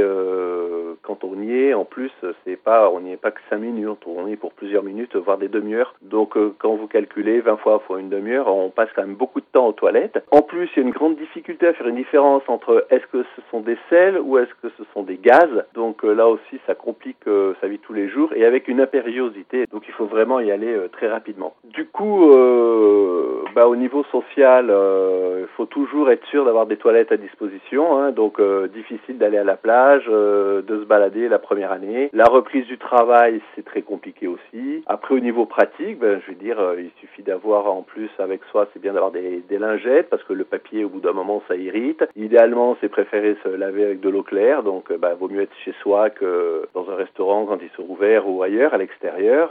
quand 1.01 1.23
on 1.23 1.41
y 1.41 1.53
est, 1.53 1.73
en 1.73 1.85
plus, 1.85 2.11
c'est 2.43 2.55
pas, 2.55 2.89
on 2.89 3.01
n'y 3.01 3.13
est 3.13 3.17
pas 3.17 3.31
que 3.31 3.39
5 3.49 3.57
minutes, 3.57 3.99
on 4.05 4.27
y 4.27 4.33
est 4.33 4.37
pour 4.37 4.53
plusieurs 4.53 4.83
minutes, 4.83 5.15
voire 5.15 5.37
des 5.37 5.47
demi-heures. 5.47 5.95
Donc 6.01 6.37
quand 6.59 6.75
vous 6.75 6.87
calculez 6.87 7.41
20 7.41 7.57
fois 7.57 7.79
fois 7.79 7.99
une 7.99 8.09
demi-heure, 8.09 8.47
on 8.47 8.69
passe 8.69 8.89
quand 8.95 9.03
même 9.03 9.15
beaucoup 9.15 9.39
de 9.39 9.45
temps 9.51 9.67
aux 9.67 9.73
toilettes. 9.73 10.23
En 10.31 10.41
plus, 10.41 10.69
il 10.75 10.79
y 10.79 10.83
a 10.83 10.87
une 10.87 10.93
grande 10.93 11.15
difficulté 11.17 11.67
à 11.67 11.73
faire 11.73 11.87
une 11.87 11.95
différence 11.95 12.43
entre 12.47 12.85
est-ce 12.89 13.05
que 13.07 13.23
ce 13.35 13.41
sont 13.51 13.61
des 13.61 13.77
sels 13.89 14.19
ou 14.19 14.37
est-ce 14.37 14.53
que 14.61 14.73
ce 14.77 14.83
sont 14.93 15.03
des 15.03 15.17
gaz. 15.17 15.49
Donc 15.73 16.03
euh, 16.03 16.13
là 16.13 16.27
aussi, 16.27 16.59
ça 16.67 16.75
complique 16.75 17.27
euh, 17.27 17.53
sa 17.61 17.67
vie 17.67 17.79
tous 17.79 17.93
les 17.93 18.09
jours 18.09 18.31
et 18.35 18.45
avec 18.45 18.67
une 18.67 18.81
impériosité. 18.81 19.65
Faut 19.95 20.05
vraiment 20.05 20.39
y 20.39 20.51
aller 20.51 20.75
très 20.91 21.07
rapidement. 21.07 21.53
Du 21.63 21.85
coup, 21.85 22.31
euh, 22.31 23.43
bah, 23.53 23.67
au 23.67 23.75
niveau 23.75 24.03
social, 24.11 24.65
il 24.69 25.47
faut 25.55 25.65
toujours 25.65 26.09
être 26.11 26.25
sûr 26.27 26.45
d'avoir 26.45 26.65
des 26.65 26.77
toilettes 26.77 27.11
à 27.11 27.17
disposition. 27.17 27.97
Hein, 27.97 28.11
donc 28.11 28.41
difficile 28.73 29.17
d'aller 29.17 29.37
à 29.37 29.43
la 29.43 29.55
plage, 29.55 30.05
de 30.07 30.63
se 30.67 30.85
balader 30.85 31.27
la 31.27 31.39
première 31.39 31.71
année. 31.71 32.09
La 32.13 32.25
reprise 32.25 32.65
du 32.65 32.77
travail, 32.77 33.41
c'est 33.55 33.65
très 33.65 33.81
compliqué 33.81 34.27
aussi. 34.27 34.83
Après, 34.87 35.15
au 35.15 35.19
niveau 35.19 35.45
pratique, 35.45 35.99
ben, 35.99 36.19
je 36.25 36.31
veux 36.31 36.37
dire, 36.37 36.57
il 36.77 36.91
suffit 36.99 37.23
d'avoir 37.23 37.67
en 37.71 37.81
plus 37.81 38.09
avec 38.19 38.41
soi, 38.51 38.67
c'est 38.73 38.81
bien 38.81 38.93
d'avoir 38.93 39.11
des, 39.11 39.43
des 39.47 39.57
lingettes 39.57 40.09
parce 40.09 40.23
que 40.23 40.33
le 40.33 40.43
papier, 40.43 40.83
au 40.83 40.89
bout 40.89 40.99
d'un 40.99 41.13
moment, 41.13 41.41
ça 41.47 41.55
irrite. 41.55 42.03
Idéalement, 42.15 42.77
c'est 42.81 42.89
préféré 42.89 43.37
se 43.43 43.49
laver 43.49 43.85
avec 43.85 43.99
de 43.99 44.09
l'eau 44.09 44.23
claire, 44.23 44.63
donc 44.63 44.91
bah, 44.93 45.13
vaut 45.13 45.29
mieux 45.29 45.41
être 45.41 45.55
chez 45.63 45.73
soi 45.81 46.09
que 46.09 46.67
dans 46.73 46.89
un 46.89 46.95
restaurant 46.95 47.45
quand 47.45 47.59
ils 47.61 47.69
sont 47.75 47.85
ouverts 47.89 48.27
ou 48.27 48.43
ailleurs, 48.43 48.73
à 48.73 48.77
l'extérieur. 48.77 49.49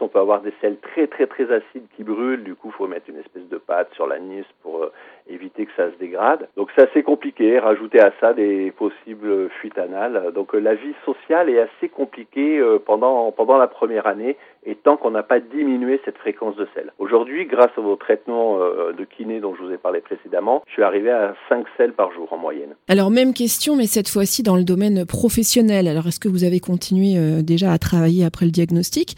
On 0.00 0.08
peut 0.08 0.18
avoir 0.18 0.40
des 0.40 0.52
sels 0.60 0.78
très 0.78 1.06
très 1.06 1.26
très 1.26 1.50
acides 1.52 1.86
qui 1.96 2.04
brûlent, 2.04 2.44
du 2.44 2.54
coup, 2.54 2.68
il 2.68 2.72
faut 2.72 2.86
mettre 2.86 3.10
une 3.10 3.18
espèce 3.18 3.48
de 3.48 3.58
pâte 3.58 3.92
sur 3.94 4.06
l'anis 4.06 4.46
pour 4.62 4.82
euh, 4.82 4.92
éviter 5.28 5.66
que 5.66 5.72
ça 5.76 5.90
se 5.90 5.98
dégrade. 5.98 6.48
Donc 6.56 6.70
c'est 6.74 6.88
assez 6.88 7.02
compliqué, 7.02 7.58
rajouter 7.58 8.00
à 8.00 8.12
ça 8.20 8.34
des 8.34 8.72
possibles 8.72 9.48
fuites 9.60 9.78
anales. 9.78 10.32
Donc 10.34 10.54
euh, 10.54 10.58
la 10.58 10.74
vie 10.74 10.94
sociale 11.04 11.48
est 11.48 11.60
assez 11.60 11.88
compliquée 11.88 12.58
euh, 12.58 12.78
pendant, 12.84 13.32
pendant 13.32 13.56
la 13.56 13.66
première 13.66 14.06
année 14.06 14.36
et 14.66 14.74
tant 14.74 14.96
qu'on 14.96 15.10
n'a 15.10 15.22
pas 15.22 15.40
diminué 15.40 16.00
cette 16.04 16.18
fréquence 16.18 16.56
de 16.56 16.66
sel. 16.74 16.92
Aujourd'hui, 16.98 17.46
grâce 17.46 17.70
à 17.76 17.82
vos 17.82 17.96
traitements 17.96 18.58
de 18.58 19.04
kiné 19.04 19.38
dont 19.38 19.54
je 19.54 19.62
vous 19.62 19.70
ai 19.70 19.76
parlé 19.76 20.00
précédemment, 20.00 20.62
je 20.66 20.72
suis 20.72 20.82
arrivé 20.82 21.10
à 21.10 21.34
5 21.50 21.66
sels 21.76 21.92
par 21.92 22.10
jour 22.12 22.32
en 22.32 22.38
moyenne. 22.38 22.74
Alors 22.88 23.10
même 23.10 23.34
question, 23.34 23.76
mais 23.76 23.86
cette 23.86 24.08
fois-ci 24.08 24.42
dans 24.42 24.56
le 24.56 24.64
domaine 24.64 25.04
professionnel. 25.04 25.86
Alors 25.86 26.06
est-ce 26.06 26.18
que 26.18 26.28
vous 26.28 26.44
avez 26.44 26.60
continué 26.60 27.42
déjà 27.42 27.72
à 27.72 27.78
travailler 27.78 28.24
après 28.24 28.46
le 28.46 28.52
diagnostic? 28.52 29.16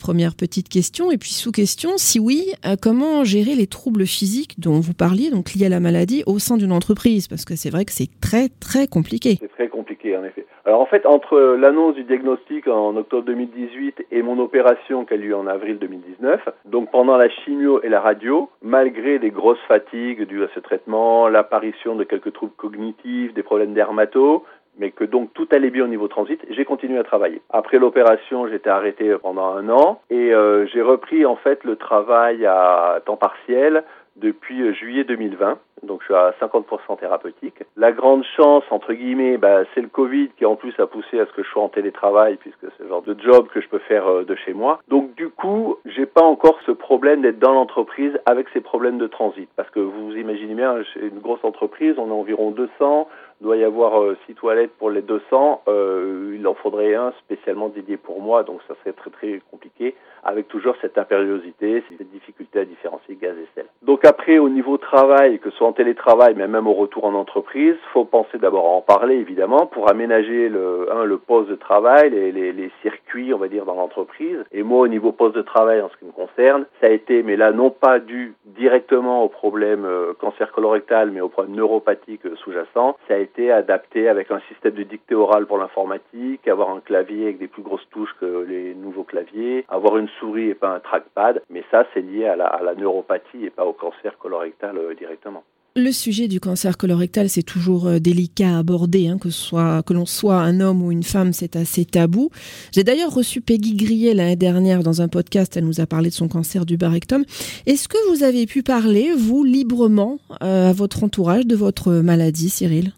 Première 0.00 0.34
petite 0.34 0.70
question. 0.70 1.10
Et 1.10 1.18
puis 1.18 1.32
sous-question, 1.32 1.98
si 1.98 2.18
oui, 2.18 2.46
comment 2.80 3.22
gérer 3.22 3.56
les 3.56 3.66
troubles 3.66 4.06
physiques 4.06 4.60
dont 4.60 4.80
vous 4.80 4.94
parliez 4.94 5.29
donc 5.30 5.54
lié 5.54 5.66
à 5.66 5.68
la 5.68 5.80
maladie, 5.80 6.22
au 6.26 6.38
sein 6.38 6.56
d'une 6.56 6.72
entreprise 6.72 7.28
Parce 7.28 7.44
que 7.44 7.56
c'est 7.56 7.70
vrai 7.70 7.84
que 7.84 7.92
c'est 7.92 8.10
très 8.20 8.48
très 8.48 8.86
compliqué. 8.86 9.38
C'est 9.40 9.48
très 9.48 9.68
compliqué 9.68 10.16
en 10.16 10.24
effet. 10.24 10.46
Alors 10.66 10.80
en 10.80 10.86
fait, 10.86 11.06
entre 11.06 11.56
l'annonce 11.58 11.94
du 11.94 12.04
diagnostic 12.04 12.68
en 12.68 12.94
octobre 12.96 13.24
2018 13.24 14.06
et 14.10 14.22
mon 14.22 14.38
opération 14.38 15.04
qui 15.04 15.14
a 15.14 15.16
lieu 15.16 15.34
en 15.34 15.46
avril 15.46 15.78
2019, 15.78 16.48
donc 16.66 16.90
pendant 16.90 17.16
la 17.16 17.28
chimio 17.28 17.82
et 17.82 17.88
la 17.88 18.00
radio, 18.00 18.50
malgré 18.62 19.18
des 19.18 19.30
grosses 19.30 19.64
fatigues 19.66 20.26
dues 20.26 20.44
à 20.44 20.48
ce 20.54 20.60
traitement, 20.60 21.28
l'apparition 21.28 21.96
de 21.96 22.04
quelques 22.04 22.32
troubles 22.32 22.52
cognitifs, 22.56 23.32
des 23.34 23.42
problèmes 23.42 23.72
dermato, 23.72 24.44
mais 24.80 24.90
que 24.90 25.04
donc 25.04 25.32
tout 25.34 25.46
allait 25.52 25.70
bien 25.70 25.84
au 25.84 25.88
niveau 25.88 26.08
transit, 26.08 26.40
j'ai 26.50 26.64
continué 26.64 26.98
à 26.98 27.04
travailler. 27.04 27.42
Après 27.50 27.78
l'opération, 27.78 28.48
j'étais 28.48 28.70
arrêté 28.70 29.14
pendant 29.22 29.54
un 29.54 29.68
an 29.68 30.00
et 30.10 30.32
euh, 30.34 30.66
j'ai 30.66 30.82
repris 30.82 31.24
en 31.26 31.36
fait 31.36 31.62
le 31.64 31.76
travail 31.76 32.46
à 32.46 33.00
temps 33.04 33.18
partiel 33.18 33.84
depuis 34.16 34.62
euh, 34.62 34.72
juillet 34.72 35.04
2020. 35.04 35.58
Donc 35.82 36.00
je 36.00 36.06
suis 36.06 36.14
à 36.14 36.34
50% 36.40 36.98
thérapeutique. 36.98 37.62
La 37.76 37.92
grande 37.92 38.22
chance, 38.36 38.64
entre 38.70 38.92
guillemets, 38.92 39.38
bah, 39.38 39.62
c'est 39.74 39.80
le 39.80 39.88
Covid 39.88 40.28
qui 40.36 40.44
en 40.44 40.56
plus 40.56 40.78
a 40.78 40.86
poussé 40.86 41.18
à 41.18 41.26
ce 41.26 41.32
que 41.32 41.42
je 41.42 41.48
sois 41.48 41.62
en 41.62 41.68
télétravail 41.68 42.36
puisque 42.36 42.66
c'est 42.76 42.82
le 42.82 42.88
genre 42.88 43.02
de 43.02 43.16
job 43.18 43.48
que 43.48 43.60
je 43.60 43.68
peux 43.68 43.78
faire 43.78 44.06
euh, 44.06 44.24
de 44.24 44.34
chez 44.34 44.52
moi. 44.52 44.80
Donc 44.88 45.14
du 45.14 45.28
coup, 45.28 45.76
j'ai 45.86 46.06
pas 46.06 46.22
encore 46.22 46.58
ce 46.66 46.72
problème 46.72 47.22
d'être 47.22 47.38
dans 47.38 47.52
l'entreprise 47.52 48.12
avec 48.26 48.48
ces 48.52 48.60
problèmes 48.60 48.98
de 48.98 49.06
transit. 49.06 49.48
Parce 49.56 49.70
que 49.70 49.80
vous 49.80 50.10
vous 50.10 50.16
imaginez 50.16 50.54
bien, 50.54 50.76
c'est 50.94 51.00
une 51.00 51.20
grosse 51.20 51.44
entreprise, 51.44 51.94
on 51.98 52.10
a 52.10 52.14
environ 52.14 52.50
200, 52.50 53.08
doit 53.40 53.56
y 53.56 53.64
avoir 53.64 54.00
euh, 54.02 54.16
six 54.26 54.34
toilettes 54.34 54.72
pour 54.78 54.90
les 54.90 55.02
200, 55.02 55.62
euh, 55.68 56.36
il 56.38 56.46
en 56.46 56.54
faudrait 56.54 56.94
un 56.94 57.12
spécialement 57.20 57.68
dédié 57.68 57.96
pour 57.96 58.20
moi, 58.20 58.42
donc 58.42 58.60
ça 58.68 58.74
serait 58.80 58.92
très 58.92 59.10
très 59.10 59.40
compliqué, 59.50 59.94
avec 60.24 60.48
toujours 60.48 60.74
cette 60.80 60.98
impériosité, 60.98 61.82
cette 61.88 62.10
difficulté 62.10 62.60
à 62.60 62.64
différencier 62.64 63.16
gaz 63.16 63.34
et 63.38 63.48
sel. 63.54 63.66
Donc 63.82 64.04
après, 64.04 64.38
au 64.38 64.48
niveau 64.48 64.76
travail, 64.76 65.38
que 65.38 65.50
ce 65.50 65.56
soit 65.56 65.68
en 65.68 65.72
télétravail, 65.72 66.34
mais 66.36 66.46
même 66.48 66.66
au 66.66 66.74
retour 66.74 67.04
en 67.04 67.14
entreprise, 67.14 67.76
faut 67.92 68.04
penser 68.04 68.38
d'abord 68.38 68.66
à 68.66 68.70
en 68.70 68.82
parler 68.82 69.14
évidemment 69.14 69.66
pour 69.66 69.90
aménager 69.90 70.48
le, 70.48 70.88
le 71.04 71.18
poste 71.18 71.48
de 71.48 71.54
travail, 71.54 72.10
les, 72.10 72.32
les, 72.32 72.52
les 72.52 72.70
circuits, 72.82 73.32
on 73.32 73.38
va 73.38 73.48
dire, 73.48 73.64
dans 73.64 73.74
l'entreprise. 73.74 74.38
Et 74.52 74.62
moi, 74.62 74.80
au 74.80 74.88
niveau 74.88 75.12
poste 75.12 75.36
de 75.36 75.42
travail, 75.42 75.80
en 75.80 75.88
ce 75.88 75.96
qui 75.96 76.04
me 76.04 76.12
concerne, 76.12 76.66
ça 76.80 76.88
a 76.88 76.90
été, 76.90 77.22
mais 77.22 77.36
là, 77.36 77.52
non 77.52 77.70
pas 77.70 77.98
dû 77.98 78.34
directement 78.44 79.24
au 79.24 79.28
problème 79.28 79.84
euh, 79.84 80.12
cancer 80.20 80.52
colorectal, 80.52 81.10
mais 81.10 81.20
au 81.20 81.28
problème 81.28 81.56
neuropathique 81.56 82.22
sous-jacent, 82.44 82.96
ça 83.08 83.14
a 83.14 83.18
été 83.18 83.29
adapté 83.38 84.08
avec 84.08 84.30
un 84.30 84.40
système 84.48 84.74
de 84.74 84.82
dictée 84.82 85.14
orale 85.14 85.46
pour 85.46 85.58
l'informatique, 85.58 86.46
avoir 86.48 86.70
un 86.70 86.80
clavier 86.80 87.24
avec 87.24 87.38
des 87.38 87.48
plus 87.48 87.62
grosses 87.62 87.88
touches 87.90 88.14
que 88.20 88.44
les 88.48 88.74
nouveaux 88.74 89.04
claviers, 89.04 89.64
avoir 89.68 89.96
une 89.96 90.08
souris 90.18 90.50
et 90.50 90.54
pas 90.54 90.74
un 90.74 90.80
trackpad. 90.80 91.42
Mais 91.48 91.64
ça, 91.70 91.86
c'est 91.94 92.02
lié 92.02 92.26
à 92.26 92.36
la, 92.36 92.74
neuropathie 92.76 93.46
et 93.46 93.50
pas 93.50 93.64
au 93.64 93.72
cancer 93.72 94.18
colorectal 94.18 94.76
euh, 94.76 94.94
directement. 94.94 95.44
Le 95.76 95.92
sujet 95.92 96.26
du 96.26 96.40
cancer 96.40 96.76
colorectal, 96.76 97.28
c'est 97.28 97.44
toujours 97.44 97.86
euh, 97.86 97.98
délicat 98.00 98.56
à 98.56 98.58
aborder, 98.58 99.06
hein, 99.06 99.18
que, 99.18 99.30
soit, 99.30 99.84
que 99.84 99.92
l'on 99.92 100.04
soit 100.04 100.34
un 100.34 100.58
homme 100.58 100.82
ou 100.82 100.90
une 100.90 101.04
femme, 101.04 101.32
c'est 101.32 101.54
assez 101.54 101.84
tabou. 101.84 102.30
J'ai 102.72 102.82
d'ailleurs 102.82 103.14
reçu 103.14 103.40
Peggy 103.40 103.76
Grillet 103.76 104.12
l'année 104.12 104.34
dernière 104.34 104.82
dans 104.82 105.00
un 105.00 105.06
podcast, 105.06 105.56
elle 105.56 105.66
nous 105.66 105.80
a 105.80 105.86
parlé 105.86 106.08
de 106.08 106.14
son 106.14 106.26
cancer 106.26 106.66
du 106.66 106.76
barectum. 106.76 107.24
Est-ce 107.66 107.86
que 107.86 107.98
vous 108.10 108.24
avez 108.24 108.46
pu 108.46 108.64
parler, 108.64 109.12
vous, 109.16 109.44
librement, 109.44 110.18
euh, 110.42 110.70
à 110.70 110.72
votre 110.72 111.04
entourage 111.04 111.46
de 111.46 111.54
votre 111.54 111.92
maladie, 111.92 112.48
Cyril? 112.48 112.92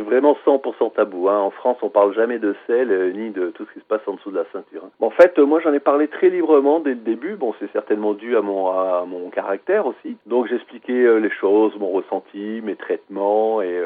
Vraiment 0.00 0.36
100% 0.46 0.92
tabou. 0.94 1.28
Hein. 1.28 1.38
En 1.38 1.50
France, 1.50 1.78
on 1.82 1.88
parle 1.88 2.14
jamais 2.14 2.38
de 2.38 2.54
sel 2.66 2.90
euh, 2.90 3.12
ni 3.12 3.30
de 3.30 3.50
tout 3.50 3.64
ce 3.66 3.72
qui 3.72 3.80
se 3.80 3.84
passe 3.84 4.00
en 4.06 4.14
dessous 4.14 4.30
de 4.30 4.36
la 4.36 4.44
ceinture. 4.52 4.82
Hein. 4.84 4.90
En 5.00 5.10
fait, 5.10 5.38
euh, 5.38 5.46
moi, 5.46 5.60
j'en 5.60 5.72
ai 5.72 5.80
parlé 5.80 6.08
très 6.08 6.30
librement 6.30 6.80
dès 6.80 6.90
le 6.90 6.96
début. 6.96 7.36
Bon, 7.36 7.54
c'est 7.58 7.70
certainement 7.72 8.14
dû 8.14 8.36
à 8.36 8.42
mon, 8.42 8.68
à 8.68 9.04
mon 9.06 9.30
caractère 9.30 9.86
aussi. 9.86 10.16
Donc, 10.26 10.48
j'expliquais 10.48 10.92
euh, 10.92 11.18
les 11.18 11.30
choses, 11.30 11.72
mon 11.78 11.90
ressenti, 11.90 12.60
mes 12.62 12.76
traitements 12.76 13.62
et 13.62 13.78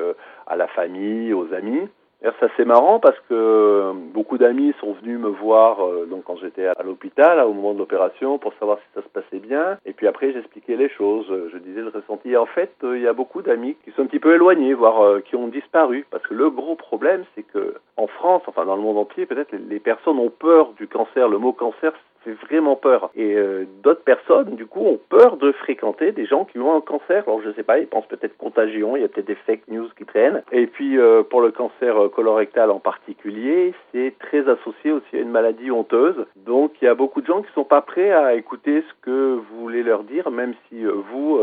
à 0.47 0.57
la 0.57 0.66
famille, 0.69 1.33
aux 1.33 1.52
amis. 1.52 1.88
Ça 2.23 2.47
c'est 2.57 2.64
marrant 2.64 3.00
parce 3.00 3.19
que 3.29 3.35
euh, 3.35 3.93
beaucoup 3.95 4.38
d'amis 4.38 4.73
sont 4.81 4.93
venus 4.93 5.19
me 5.19 5.29
voir 5.29 5.85
euh, 5.85 6.07
donc 6.07 6.23
quand 6.23 6.37
j'étais 6.37 6.67
à 6.67 6.81
l'hôpital 6.85 7.41
au 7.41 7.52
moment 7.52 7.75
de 7.75 7.79
l'opération 7.79 8.38
pour 8.38 8.55
savoir 8.61 8.79
si 8.79 8.85
ça 8.95 9.02
se 9.02 9.09
passait 9.09 9.41
bien 9.41 9.76
et 9.85 9.93
puis 9.93 10.07
après 10.07 10.33
j'expliquais 10.33 10.76
les 10.76 10.88
choses, 10.88 11.26
je 11.52 11.59
disais 11.59 11.81
le 11.81 11.88
ressenti. 11.88 12.31
Et 12.31 12.37
en 12.37 12.47
fait, 12.47 12.73
euh, 12.85 12.97
il 12.97 13.02
y 13.02 13.09
a 13.09 13.12
beaucoup 13.12 13.43
d'amis 13.43 13.76
qui 13.85 13.91
sont 13.91 14.02
un 14.02 14.07
petit 14.07 14.21
peu 14.21 14.35
éloignés, 14.35 14.73
voire 14.73 15.21
qui 15.23 15.35
ont 15.35 15.49
disparu 15.49 16.07
parce 16.12 16.25
que 16.25 16.35
le 16.35 16.49
gros 16.50 16.76
problème 16.76 17.25
c'est 17.35 17.43
que 17.43 17.75
en 17.97 18.07
France, 18.07 18.43
enfin 18.47 18.67
dans 18.67 18.76
le 18.76 18.83
monde 18.83 18.99
entier, 18.99 19.26
peut-être 19.26 19.52
les 19.52 19.81
personnes 19.81 20.19
ont 20.19 20.31
peur 20.31 20.73
du 20.79 20.87
cancer. 20.87 21.29
Le 21.29 21.38
mot 21.38 21.52
cancer 21.52 21.93
fait 22.25 22.33
vraiment 22.47 22.76
peur. 22.76 23.11
Et 23.14 23.35
euh, 23.35 23.64
d'autres 23.83 24.02
personnes, 24.02 24.57
du 24.57 24.67
coup, 24.67 24.85
ont 24.87 25.00
peur 25.09 25.37
de 25.37 25.52
fréquenter 25.52 26.12
des 26.12 26.26
gens 26.26 26.45
qui 26.45 26.59
ont 26.59 26.75
un 26.75 26.81
cancer. 26.81 27.25
Alors, 27.26 27.41
je 27.43 27.50
sais 27.52 27.62
pas, 27.62 27.79
ils 27.79 27.87
pensent 27.87 28.07
peut-être 28.07 28.37
contagion, 28.37 28.97
il 28.97 29.02
y 29.02 29.05
a 29.05 29.09
peut-être 29.09 29.26
des 29.26 29.35
fake 29.35 29.69
news 29.69 29.88
qui 29.97 30.05
traînent. 30.05 30.43
Et 30.52 30.67
puis, 30.67 30.99
euh, 30.99 31.23
pour 31.23 31.41
le 31.41 31.50
cancer 31.50 31.97
euh, 31.97 32.09
colorectal 32.09 32.71
en 32.71 32.81
particulier, 32.81 33.75
c'est 33.93 34.14
très 34.19 34.49
associé 34.49 34.93
aussi 34.93 35.17
à 35.17 35.21
une 35.21 35.31
maladie 35.31 35.71
honteuse. 35.71 36.26
Donc, 36.37 36.73
il 36.81 36.87
y 36.87 36.88
a 36.88 36.95
beaucoup 36.95 37.21
de 37.21 37.26
gens 37.26 37.43
qui 37.43 37.52
sont 37.52 37.64
pas 37.64 37.83
prêts 37.83 38.12
à 38.12 38.35
écouter 38.35 38.83
ce 38.83 39.05
que 39.05 39.35
vous 39.35 39.61
voulez 39.61 39.83
leur 39.83 40.05
dire, 40.05 40.31
même 40.31 40.55
si 40.69 40.85
vous, 40.85 41.38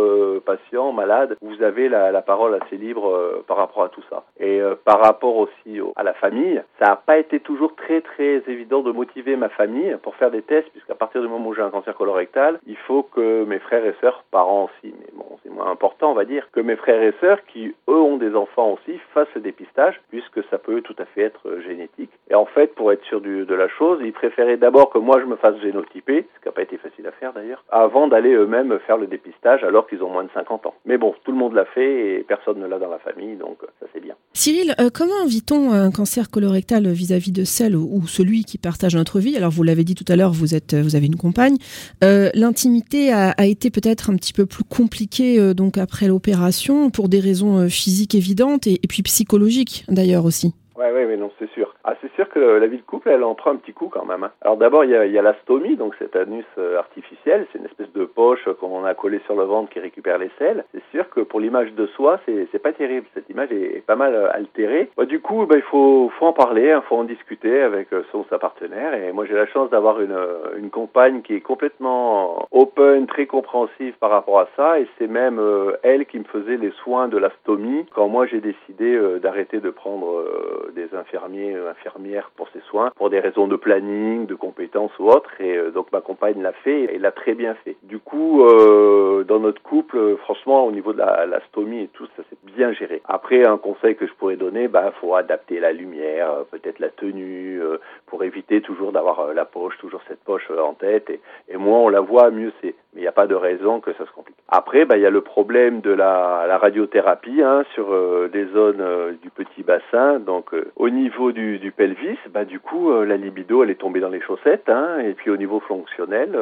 patient, 0.45 0.91
malade, 0.91 1.38
vous 1.41 1.62
avez 1.63 1.89
la, 1.89 2.12
la 2.12 2.21
parole 2.21 2.57
assez 2.62 2.77
libre 2.77 3.43
par 3.48 3.57
rapport 3.57 3.83
à 3.83 3.89
tout 3.89 4.03
ça. 4.09 4.24
Et 4.39 4.62
par 4.86 5.00
rapport 5.00 5.38
aussi 5.38 5.79
à 5.95 6.03
la 6.03 6.13
famille, 6.13 6.62
ça 6.79 6.86
n'a 6.86 6.95
pas 6.95 7.17
été 7.17 7.39
toujours 7.39 7.75
très, 7.75 8.01
très 8.01 8.43
évident 8.48 8.81
de 8.81 8.91
motiver 8.91 9.36
ma 9.36 9.50
famille 9.50 9.98
pour 10.01 10.15
faire 10.15 10.31
des 10.31 10.41
tests 10.41 10.68
puisqu'à 10.71 10.95
partir 10.95 11.21
du 11.21 11.27
moment 11.27 11.49
où 11.49 11.53
j'ai 11.53 11.61
un 11.61 11.69
cancer 11.69 11.95
colorectal, 11.95 12.59
il 12.67 12.77
faut 12.77 13.03
que 13.03 13.43
mes 13.45 13.59
frères 13.59 13.85
et 13.85 13.95
sœurs, 14.01 14.23
parents 14.31 14.65
aussi, 14.65 14.93
mais 14.99 15.07
bon, 15.13 15.25
c'est 15.43 15.51
moins 15.51 15.69
important, 15.69 16.11
on 16.11 16.15
va 16.15 16.25
dire, 16.25 16.47
que 16.51 16.59
mes 16.59 16.75
frères 16.75 17.01
et 17.01 17.13
sœurs, 17.19 17.39
qui 17.45 17.73
eux 17.88 18.01
ont 18.01 18.17
des 18.17 18.35
enfants 18.35 18.71
aussi, 18.71 18.99
fassent 19.13 19.33
le 19.35 19.41
dépistage, 19.41 19.99
puisque 20.09 20.43
ça 20.49 20.57
peut 20.57 20.81
tout 20.81 20.95
à 20.99 21.05
fait 21.05 21.21
être 21.21 21.47
euh, 21.47 21.61
génétique. 21.61 22.11
Et 22.29 22.35
en 22.35 22.45
fait, 22.45 22.75
pour 22.75 22.91
être 22.91 23.03
sûr 23.05 23.21
de 23.21 23.55
la 23.55 23.67
chose, 23.67 23.99
ils 24.03 24.13
préféraient 24.13 24.57
d'abord 24.57 24.89
que 24.89 24.97
moi 24.97 25.19
je 25.19 25.25
me 25.25 25.35
fasse 25.35 25.57
génotyper, 25.59 26.27
ce 26.35 26.39
qui 26.41 26.47
n'a 26.47 26.51
pas 26.51 26.61
été 26.61 26.77
facile 26.77 27.07
à 27.07 27.11
faire 27.11 27.33
d'ailleurs, 27.33 27.63
avant 27.69 28.07
d'aller 28.07 28.33
eux-mêmes 28.33 28.79
faire 28.79 28.97
le 28.97 29.07
dépistage 29.07 29.63
alors 29.63 29.88
qu'ils 29.88 30.03
ont 30.03 30.09
moins 30.09 30.23
de 30.23 30.31
50 30.33 30.65
ans. 30.65 30.75
Mais 30.85 30.97
bon, 30.97 31.15
tout 31.23 31.31
le 31.31 31.38
monde 31.38 31.53
l'a 31.53 31.65
fait 31.65 32.19
et 32.19 32.23
personne 32.23 32.59
ne 32.59 32.67
l'a 32.67 32.79
dans 32.79 32.89
la 32.89 32.99
famille, 32.99 33.35
donc 33.35 33.57
euh, 33.63 33.67
ça 33.79 33.88
c'est 33.93 33.99
bien. 33.99 34.15
Cyril, 34.33 34.75
euh, 34.79 34.89
comment 34.93 35.25
vit-on 35.27 35.71
un 35.71 35.91
cancer 35.91 36.29
colorectal 36.29 36.88
vis-à-vis 36.91 37.31
de 37.31 37.43
celle 37.43 37.75
ou 37.75 38.07
celui 38.07 38.43
qui 38.43 38.57
partage 38.57 38.95
notre 38.95 39.19
vie? 39.19 39.36
Alors 39.36 39.51
vous 39.51 39.63
l'avez 39.63 39.83
dit 39.83 39.95
tout 39.95 40.05
à 40.07 40.15
l'heure, 40.15 40.31
vous 40.31 40.53
êtes 40.53 40.75
vous 40.75 40.95
avez 40.95 41.07
une 41.07 41.15
compagne. 41.15 41.57
Euh, 42.03 42.29
l'intimité 42.36 43.12
a, 43.12 43.33
été 43.45 43.71
peut-être 43.71 44.09
un 44.09 44.15
petit 44.15 44.33
peu 44.33 44.45
plus 44.45 44.63
compliquée 44.63 45.39
euh, 45.39 45.53
donc 45.53 45.77
après 45.77 46.07
l'opération 46.07 46.91
pour 46.91 47.09
des 47.09 47.19
raisons 47.19 47.57
euh, 47.57 47.67
physiques 47.69 48.15
évidentes 48.15 48.67
et, 48.67 48.79
puis 48.88 49.01
psychologiques 49.01 49.83
d'ailleurs 49.89 50.25
aussi. 50.25 50.53
Ouais, 50.79 50.93
ouais, 50.93 51.05
mais 51.05 51.17
non, 51.17 51.29
c'est 51.38 51.50
sûr. 51.50 51.75
Ah, 51.83 51.95
c'est 52.00 52.09
sûr 52.13 52.29
que 52.29 52.39
la 52.39 52.67
vie 52.67 52.77
de 52.77 52.83
couple, 52.83 53.09
elle 53.09 53.25
en 53.25 53.36
prend 53.36 53.51
un 53.51 53.57
petit 53.57 53.74
coup 53.74 53.89
quand 53.91 54.05
même. 54.05 54.24
Hein. 54.24 54.31
Alors 54.41 54.55
d'abord, 54.55 54.86
il 54.86 54.91
y 54.91 54.95
a, 54.95 55.05
y 55.05 55.17
a 55.17 55.21
la 55.21 55.33
stomie, 55.41 55.75
donc 55.75 55.93
cet 56.00 56.15
anus 56.15 56.45
euh, 56.57 56.79
artificiel, 56.79 57.45
c'est 57.51 57.59
une 57.59 57.65
espèce 57.65 57.91
de 57.91 58.05
poche 58.05 58.48
qu'on 58.62 58.86
a 58.86 58.93
collé 58.93 59.19
sur 59.25 59.36
le 59.36 59.43
ventre 59.43 59.69
qui 59.74 59.81
récupère 59.81 60.17
les 60.17 60.31
selles. 60.39 60.63
C'est 60.71 60.83
sûr 60.91 61.09
que 61.09 61.19
pour 61.19 61.41
l'image 61.41 61.74
de 61.74 61.86
soi, 61.88 62.21
c'est, 62.25 62.48
c'est 62.53 62.59
pas 62.59 62.71
terrible. 62.71 63.07
Cette 63.13 63.29
image 63.29 63.51
est, 63.51 63.86
pas 63.86 63.98
mal 63.98 64.15
euh, 64.15 64.31
altérée. 64.31 64.89
Bah, 64.95 65.03
du 65.03 65.19
coup, 65.19 65.45
bah, 65.45 65.57
il 65.57 65.63
faut, 65.63 66.09
faut 66.17 66.27
en 66.27 66.31
parler, 66.31 66.67
il 66.67 66.71
hein, 66.71 66.83
faut 66.88 66.95
en 66.95 67.03
discuter 67.03 67.59
avec 67.62 67.91
euh, 67.91 68.03
son 68.13 68.24
sa 68.29 68.39
partenaire. 68.39 68.93
Et 68.93 69.12
moi, 69.12 69.25
j'ai 69.25 69.36
la 69.36 69.48
chance 69.48 69.69
d'avoir 69.71 70.00
une, 70.00 70.17
une 70.57 70.69
compagne 70.69 71.24
qui 71.24 71.33
est 71.33 71.41
complètement 71.41 72.48
open, 72.51 73.05
très 73.05 73.25
compréhensive 73.25 73.95
par 74.00 74.12
rapport 74.12 74.39
à 74.39 74.48
ça. 74.55 74.79
Et 74.79 74.88
c'est 74.98 75.07
même 75.07 75.41
elle 75.83 76.05
qui 76.05 76.19
me 76.19 76.24
faisait 76.24 76.55
les 76.55 76.71
soins 76.83 77.09
de 77.09 77.17
la 77.17 77.31
stomie 77.41 77.86
quand 77.93 78.07
moi 78.07 78.27
j'ai 78.27 78.39
décidé 78.39 78.98
d'arrêter 79.19 79.59
de 79.59 79.71
prendre 79.71 80.24
des 80.73 80.93
infirmiers, 80.95 81.55
infirmières 81.55 82.31
pour 82.35 82.47
ces 82.49 82.61
soins, 82.69 82.91
pour 82.95 83.09
des 83.09 83.19
raisons 83.19 83.47
de 83.47 83.55
planning, 83.55 84.25
de 84.25 84.35
compétences 84.35 84.97
ou 84.99 85.09
autres. 85.09 85.31
Et 85.39 85.57
donc 85.73 85.91
ma 85.91 86.01
compagne 86.01 86.41
l'a 86.41 86.53
fait 86.53 86.93
et 86.93 86.99
l'a 86.99 87.11
très 87.11 87.33
bien 87.33 87.55
fait. 87.65 87.75
Du 87.83 87.99
coup, 87.99 88.43
euh, 88.43 89.23
dans 89.23 89.39
notre 89.39 89.61
couple, 89.61 90.17
franchement, 90.17 90.65
au 90.65 90.71
niveau 90.71 90.93
de 90.93 90.99
la, 90.99 91.25
la 91.25 91.39
stomie 91.47 91.83
et 91.83 91.88
tout, 91.88 92.07
ça 92.15 92.23
s'est 92.29 92.38
bien 92.43 92.71
géré. 92.73 93.01
Après, 93.05 93.45
un 93.45 93.57
conseil 93.57 93.95
que 93.95 94.07
je 94.07 94.13
pourrais 94.13 94.35
donner, 94.35 94.67
bah, 94.67 94.91
faut 94.99 95.15
adapter 95.15 95.59
la 95.59 95.71
lumière, 95.71 96.31
euh, 96.31 96.43
peut-être 96.49 96.79
la 96.79 96.89
tenue, 96.89 97.61
euh, 97.61 97.77
pour 98.07 98.23
éviter 98.23 98.61
toujours 98.61 98.91
d'avoir 98.91 99.19
euh, 99.19 99.33
la 99.33 99.45
poche, 99.45 99.77
toujours 99.79 100.01
cette 100.07 100.23
poche 100.23 100.49
en 100.51 100.73
tête. 100.73 101.09
Et, 101.09 101.19
et 101.49 101.57
moins 101.57 101.79
on 101.79 101.89
la 101.89 102.01
voit, 102.01 102.31
mieux 102.31 102.51
c'est. 102.61 102.75
Mais 102.93 103.01
il 103.01 103.03
n'y 103.03 103.07
a 103.07 103.11
pas 103.11 103.27
de 103.27 103.35
raison 103.35 103.79
que 103.79 103.93
ça 103.93 104.05
se 104.05 104.11
complique. 104.11 104.38
Après, 104.47 104.85
bah, 104.85 104.97
il 104.97 105.01
y 105.01 105.05
a 105.05 105.11
le 105.11 105.21
problème 105.21 105.81
de 105.81 105.91
la, 105.91 106.45
la 106.47 106.57
radiothérapie 106.57 107.41
hein, 107.43 107.63
sur 107.73 107.88
des 108.29 108.45
zones 108.47 109.17
du 109.21 109.29
petit 109.29 109.61
bassin. 109.61 110.19
Donc, 110.19 110.55
au 110.75 110.89
niveau 110.89 111.32
du, 111.32 111.74
pelvis, 111.75 112.18
bah, 112.32 112.46
du 112.46 112.60
coup, 112.60 112.92
la 113.04 113.18
libido, 113.18 113.63
elle 113.63 113.70
est 113.70 113.75
tombée 113.75 114.00
dans 114.00 114.10
les 114.10 114.22
chaussettes. 114.22 114.70
Hein, 114.70 115.00
et 115.00 115.13
puis, 115.13 115.30
au 115.30 115.38
niveau 115.38 115.60
fonctionnel, 115.62 116.38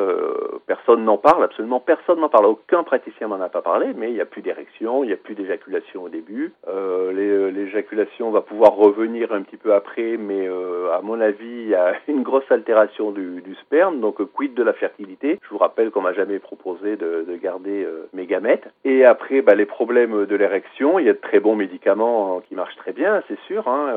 personne 0.65 1.03
n'en 1.03 1.17
parle, 1.17 1.43
absolument 1.43 1.79
personne 1.79 2.19
n'en 2.19 2.29
parle. 2.29 2.45
Aucun 2.45 2.83
praticien 2.83 3.27
m'en 3.27 3.41
a 3.41 3.49
pas 3.49 3.61
parlé, 3.61 3.87
mais 3.95 4.09
il 4.09 4.13
n'y 4.13 4.21
a 4.21 4.25
plus 4.25 4.41
d'érection, 4.41 5.03
il 5.03 5.07
n'y 5.07 5.13
a 5.13 5.17
plus 5.17 5.35
d'éjaculation 5.35 6.03
au 6.03 6.09
début. 6.09 6.53
Euh, 6.67 7.51
l'éjaculation 7.51 8.31
va 8.31 8.41
pouvoir 8.41 8.73
revenir 8.75 9.33
un 9.33 9.41
petit 9.41 9.57
peu 9.57 9.73
après, 9.73 10.17
mais 10.17 10.47
euh, 10.47 10.91
à 10.93 11.01
mon 11.01 11.19
avis, 11.19 11.45
il 11.45 11.69
y 11.69 11.75
a 11.75 11.93
une 12.07 12.23
grosse 12.23 12.49
altération 12.51 13.11
du, 13.11 13.41
sperme, 13.61 13.99
donc 13.99 14.23
quid 14.33 14.53
de 14.53 14.63
la 14.63 14.73
fertilité? 14.73 15.39
Je 15.43 15.49
vous 15.49 15.57
rappelle 15.57 15.91
qu'on 15.91 16.01
m'a 16.01 16.13
jamais 16.13 16.39
proposé 16.39 16.95
de, 16.95 17.25
de 17.27 17.35
garder 17.35 17.83
euh, 17.83 18.07
mes 18.13 18.25
gamètes. 18.25 18.67
Et 18.85 19.05
après, 19.05 19.41
bah, 19.41 19.55
les 19.55 19.65
problèmes 19.65 20.25
de 20.25 20.35
l'érection, 20.35 20.99
il 20.99 21.05
y 21.05 21.09
a 21.09 21.13
de 21.13 21.17
très 21.17 21.39
bons 21.39 21.55
médicaments 21.55 22.41
qui 22.47 22.55
marchent 22.55 22.75
très 22.77 22.93
bien, 22.93 23.23
c'est 23.27 23.39
sûr, 23.47 23.67
hein, 23.67 23.93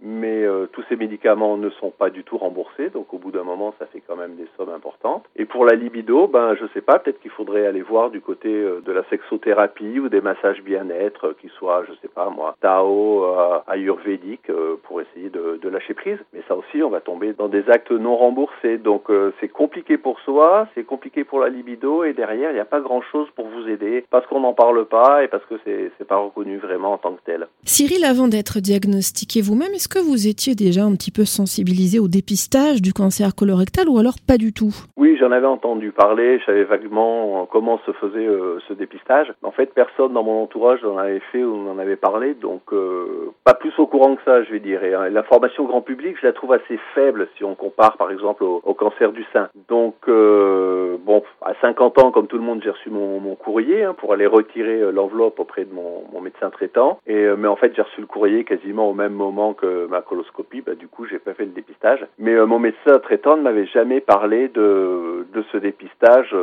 mais 0.00 0.44
tous 0.72 0.84
ces 0.88 0.96
médicaments 0.96 1.56
ne 1.56 1.70
sont 1.70 1.90
pas 1.90 2.10
du 2.10 2.24
tout 2.24 2.38
remboursés, 2.38 2.90
donc 2.90 3.12
au 3.12 3.18
bout 3.18 3.30
d'un 3.30 3.42
moment, 3.42 3.74
ça 3.78 3.86
fait 3.86 4.02
quand 4.06 4.16
même 4.16 4.36
des 4.36 4.46
sommes 4.56 4.70
importantes. 4.70 5.24
Et 5.36 5.44
pour 5.44 5.64
la 5.64 5.74
libido, 5.74 6.26
ben 6.26 6.54
je 6.54 6.66
sais 6.74 6.80
pas, 6.80 6.98
peut-être 6.98 7.20
qu'il 7.20 7.30
faudrait 7.30 7.66
aller 7.66 7.82
voir 7.82 8.10
du 8.10 8.20
côté 8.20 8.50
de 8.50 8.92
la 8.92 9.04
sexothérapie 9.10 9.98
ou 9.98 10.08
des 10.08 10.20
massages 10.20 10.62
bien-être 10.62 11.34
qui 11.40 11.48
soient, 11.58 11.84
je 11.88 11.92
sais 12.00 12.08
pas 12.08 12.30
moi, 12.30 12.56
Tao, 12.60 13.24
euh, 13.24 13.58
ayurvédique 13.66 14.50
euh, 14.50 14.76
pour 14.82 15.00
essayer 15.00 15.30
de, 15.30 15.58
de, 15.62 15.68
lâcher 15.68 15.94
prise. 15.94 16.18
Mais 16.32 16.42
ça 16.48 16.56
aussi, 16.56 16.82
on 16.82 16.90
va 16.90 17.00
tomber 17.00 17.32
dans 17.32 17.48
des 17.48 17.68
actes 17.68 17.90
non 17.90 18.16
remboursés. 18.16 18.78
Donc 18.78 19.10
euh, 19.10 19.32
c'est 19.40 19.48
compliqué 19.48 19.98
pour 19.98 20.20
soi, 20.20 20.68
c'est 20.74 20.84
compliqué 20.84 21.24
pour 21.24 21.40
la 21.40 21.48
libido 21.48 22.04
et 22.04 22.12
derrière, 22.12 22.50
il 22.50 22.54
n'y 22.54 22.60
a 22.60 22.64
pas 22.64 22.80
grand-chose 22.80 23.28
pour 23.34 23.46
vous 23.48 23.68
aider 23.68 24.04
parce 24.10 24.26
qu'on 24.26 24.40
n'en 24.40 24.54
parle 24.54 24.84
pas 24.86 25.24
et 25.24 25.28
parce 25.28 25.44
que 25.46 25.54
c'est 25.64 26.06
pas 26.06 26.16
reconnu 26.16 26.58
vraiment 26.58 26.92
en 26.92 26.98
tant 26.98 27.12
que 27.12 27.20
tel. 27.24 27.46
Cyril, 27.64 28.04
avant 28.04 28.28
d'être 28.28 28.60
diagnostiqué 28.60 29.39
vous-même, 29.40 29.72
est-ce 29.74 29.88
que 29.88 29.98
vous 29.98 30.28
étiez 30.28 30.54
déjà 30.54 30.84
un 30.84 30.94
petit 30.94 31.10
peu 31.10 31.24
sensibilisé 31.24 31.98
au 31.98 32.08
dépistage 32.08 32.82
du 32.82 32.92
cancer 32.92 33.34
colorectal 33.34 33.88
ou 33.88 33.98
alors 33.98 34.16
pas 34.26 34.36
du 34.36 34.52
tout? 34.52 34.74
Oui, 34.96 35.16
j'en 35.18 35.32
avais 35.32 35.46
entendu 35.46 35.92
parler, 35.92 36.38
je 36.40 36.44
savais 36.46 36.64
vaguement 36.64 37.46
comment 37.50 37.80
se 37.86 37.92
faisait 37.92 38.26
ce 38.68 38.74
dépistage. 38.74 39.32
En 39.42 39.50
fait, 39.50 39.72
personne 39.74 40.12
dans 40.12 40.22
mon 40.22 40.42
entourage 40.42 40.82
n'en 40.82 40.98
avait 40.98 41.22
fait 41.32 41.42
ou 41.42 41.56
n'en 41.64 41.78
avait 41.78 41.96
parlé, 41.96 42.34
donc 42.34 42.62
euh, 42.72 43.32
pas 43.44 43.54
plus 43.54 43.72
au 43.78 43.86
courant 43.86 44.16
que 44.16 44.22
ça, 44.24 44.42
je 44.44 44.50
vais 44.50 44.60
dire. 44.60 44.84
Et 44.84 44.94
hein, 44.94 45.08
l'information 45.08 45.64
grand 45.64 45.82
public, 45.82 46.16
je 46.20 46.26
la 46.26 46.32
trouve 46.32 46.52
assez 46.52 46.78
faible 46.94 47.28
si 47.36 47.44
on 47.44 47.54
compare, 47.54 47.96
par 47.96 48.10
exemple, 48.10 48.44
au, 48.44 48.74
cancer 48.74 49.12
du 49.12 49.24
sein. 49.32 49.48
Donc, 49.68 49.94
euh, 50.08 50.96
bon, 51.04 51.22
à 51.42 51.52
50 51.60 51.98
ans, 51.98 52.10
comme 52.10 52.26
tout 52.26 52.38
le 52.38 52.44
monde, 52.44 52.60
j'ai 52.62 52.70
reçu 52.70 52.90
mon, 52.90 53.20
courrier 53.34 53.84
hein, 53.84 53.94
pour 53.94 54.12
aller 54.12 54.26
retirer 54.26 54.80
euh, 54.80 54.90
l'enveloppe 54.90 55.38
auprès 55.38 55.64
de 55.64 55.72
mon, 55.72 56.02
mon, 56.12 56.20
médecin 56.20 56.50
traitant. 56.50 56.98
Et 57.06 57.26
mais 57.38 57.48
en 57.48 57.56
fait, 57.56 57.72
j'ai 57.74 57.82
reçu 57.82 58.00
le 58.00 58.06
courrier 58.06 58.44
quasiment 58.44 58.90
au 58.90 58.94
même 58.94 59.12
moment 59.12 59.29
que 59.58 59.86
ma 59.86 60.02
coloscopie. 60.02 60.60
Bah, 60.60 60.74
du 60.74 60.88
coup, 60.88 61.06
j'ai 61.06 61.18
pas 61.18 61.34
fait 61.34 61.44
le 61.44 61.52
dépistage. 61.52 62.06
Mais 62.18 62.34
mon 62.46 62.58
médecin 62.58 62.98
traitant 63.02 63.36
ne 63.36 63.42
m'avait 63.42 63.66
jamais 63.66 64.00
parlé 64.00 64.48
de, 64.48 65.26
de 65.32 65.44
ce 65.52 65.56
dépistage 65.56 66.34